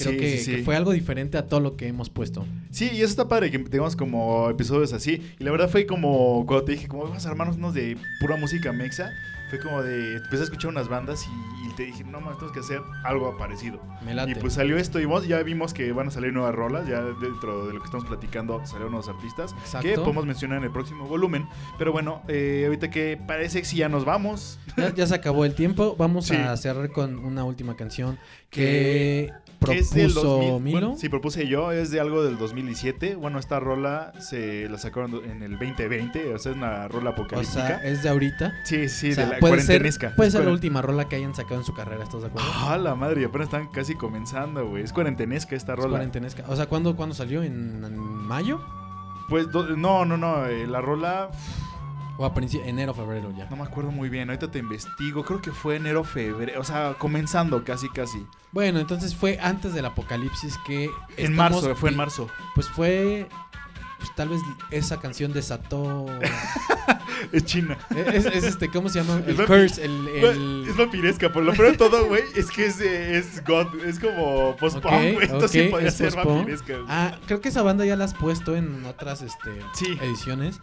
[0.00, 0.62] Creo Sí, que, sí, que sí.
[0.64, 2.44] fue algo diferente a todo lo que hemos puesto.
[2.70, 5.22] Sí, y eso está padre que tengamos como episodios así.
[5.38, 8.36] Y la verdad fue como cuando te dije, como vamos a armarnos unos de pura
[8.36, 9.10] música mexa.
[9.50, 10.14] Fue como de.
[10.18, 13.36] Empecé a escuchar unas bandas y, y te dije, no más, tenemos que hacer algo
[13.36, 13.82] parecido.
[14.06, 14.30] Me late.
[14.30, 17.02] Y pues salió esto y vos- ya vimos que van a salir nuevas rolas, ya
[17.02, 19.88] dentro de lo que estamos platicando salieron nuevos artistas Exacto.
[19.88, 21.48] que podemos mencionar en el próximo volumen.
[21.78, 24.60] Pero bueno, eh, ahorita que parece que sí ya nos vamos.
[24.76, 25.96] Ya, ya se acabó el tiempo.
[25.98, 26.36] Vamos Sí.
[26.36, 28.20] a cerrar con una última canción
[28.50, 30.80] Que- que que es del propuso 2000, Milo.
[30.80, 33.14] bueno, sí, propuse yo, es de algo del 2017.
[33.16, 37.12] Bueno, esta rola se la sacaron en el 2020, o sea, es una rola o
[37.12, 37.66] apocalíptica.
[37.66, 38.54] sea, es de ahorita.
[38.64, 39.82] sí, sí, O sea, de la puede ser,
[40.16, 42.48] puede Es ser la última rola que hayan sacado en su carrera, ¿estás de acuerdo?
[42.52, 44.82] Ah, la madre, apenas están casi comenzando, güey.
[44.82, 45.90] Es cuarentenesca esta Es rola.
[45.90, 46.44] cuarentenesca.
[46.48, 47.42] O sea, ¿cuándo, ¿cuándo salió?
[47.42, 48.60] ¿En, en mayo?
[49.28, 49.46] Pues
[49.76, 51.30] no, no, no, eh, la rola
[52.20, 52.32] ¿O a?
[52.66, 53.48] Enero, febrero ya.
[53.48, 54.28] no me acuerdo muy bien.
[54.28, 55.24] Ahorita te investigo.
[55.24, 58.26] Creo que fue enero, febrero, o sea, comenzando casi, casi.
[58.52, 60.84] Bueno, entonces fue antes del apocalipsis que...
[61.16, 62.28] En estamos marzo, fue en marzo.
[62.54, 63.26] Pues fue...
[63.98, 64.40] Pues tal vez
[64.70, 66.06] esa canción desató...
[67.32, 67.76] Es China.
[67.90, 69.22] es, es este, ¿cómo se llama?
[69.26, 70.08] El Es curse, el...
[70.08, 74.56] el- Es vampiresca, por lo de todo, güey, es que es, es God, es como
[74.56, 75.24] post-punk, güey.
[75.24, 76.74] Esto sí es ser vampiresca.
[76.88, 79.98] Ah, creo que esa banda ya la has puesto en otras este, Sí.
[80.00, 80.60] ediciones.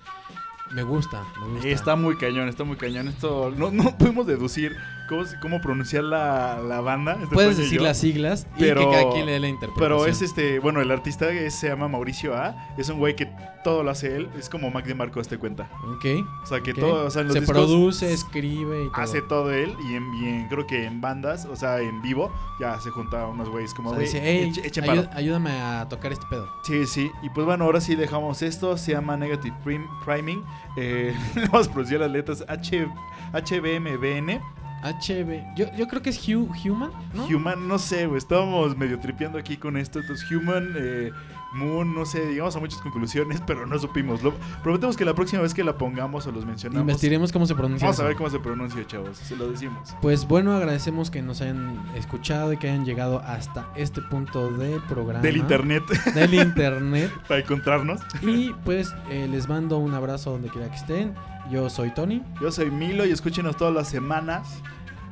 [0.72, 1.68] Me gusta, me gusta.
[1.68, 3.08] Está muy cañón, está muy cañón.
[3.08, 4.78] Esto no, no pudimos deducir
[5.08, 7.14] cómo, pronunciar la, la banda.
[7.22, 7.84] este Puedes y decir yo.
[7.86, 9.98] las siglas y Pero- que cada quien le dé la interpretación.
[10.00, 12.56] Pero es este, bueno, el artista es- se llama Mauricio A.
[12.78, 13.28] Es un güey que
[13.64, 14.30] todo lo hace él.
[14.38, 15.70] Es como Mac de Marco, este cuenta.
[15.96, 16.06] Ok.
[16.44, 19.02] O sea, que todo, o sea, en los Se discos produce, escribe y todo.
[19.02, 19.74] hace todo él.
[19.90, 23.26] Y en, y en- creo que en bandas, o sea, en vivo, ya se junta
[23.28, 25.18] unos güeyes como, O sea, güey, dice, hey, eche- echen ayu- paro".
[25.18, 26.48] ayúdame a tocar este pedo.
[26.64, 27.12] Sí, sí.
[27.24, 28.78] Y pues bueno, ahora sí dejamos esto.
[28.78, 30.44] Se llama Negative Prim- Priming.
[30.78, 31.14] Eh,
[31.52, 32.88] vamos a pronunciar las letras H,
[33.34, 34.40] HBMBN.
[34.84, 35.56] HB.
[35.56, 36.92] Yo, yo creo que es Hu- Human.
[37.34, 38.18] Human, no sé, güey.
[38.18, 40.00] Estábamos medio tripeando aquí con esto.
[40.00, 41.12] Entonces, Human, eh,
[41.54, 44.22] Moon, no sé, llegamos a muchas conclusiones, pero no supimos.
[44.22, 44.34] Lo,
[44.64, 47.88] prometemos que la próxima vez que la pongamos o los mencionamos, Investiremos cómo se pronuncia.
[47.88, 49.18] vamos a ver cómo se pronuncia, chavos.
[49.18, 49.96] Se lo decimos.
[50.02, 54.82] Pues bueno, agradecemos que nos hayan escuchado y que hayan llegado hasta este punto del
[54.84, 55.22] programa.
[55.22, 55.84] Del internet
[56.14, 57.12] Del internet.
[57.28, 58.02] para encontrarnos.
[58.22, 61.14] Y pues eh, les mando un abrazo donde quiera que estén.
[61.50, 64.62] Yo soy Tony Yo soy Milo y escúchenos todas las semanas.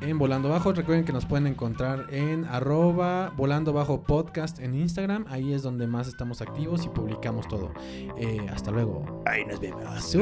[0.01, 0.73] En Volando Bajo.
[0.73, 5.25] Recuerden que nos pueden encontrar en arroba Volando Bajo Podcast en Instagram.
[5.29, 7.71] Ahí es donde más estamos activos y publicamos todo.
[8.17, 9.23] Eh, hasta luego.
[9.25, 10.15] Ahí nos vemos.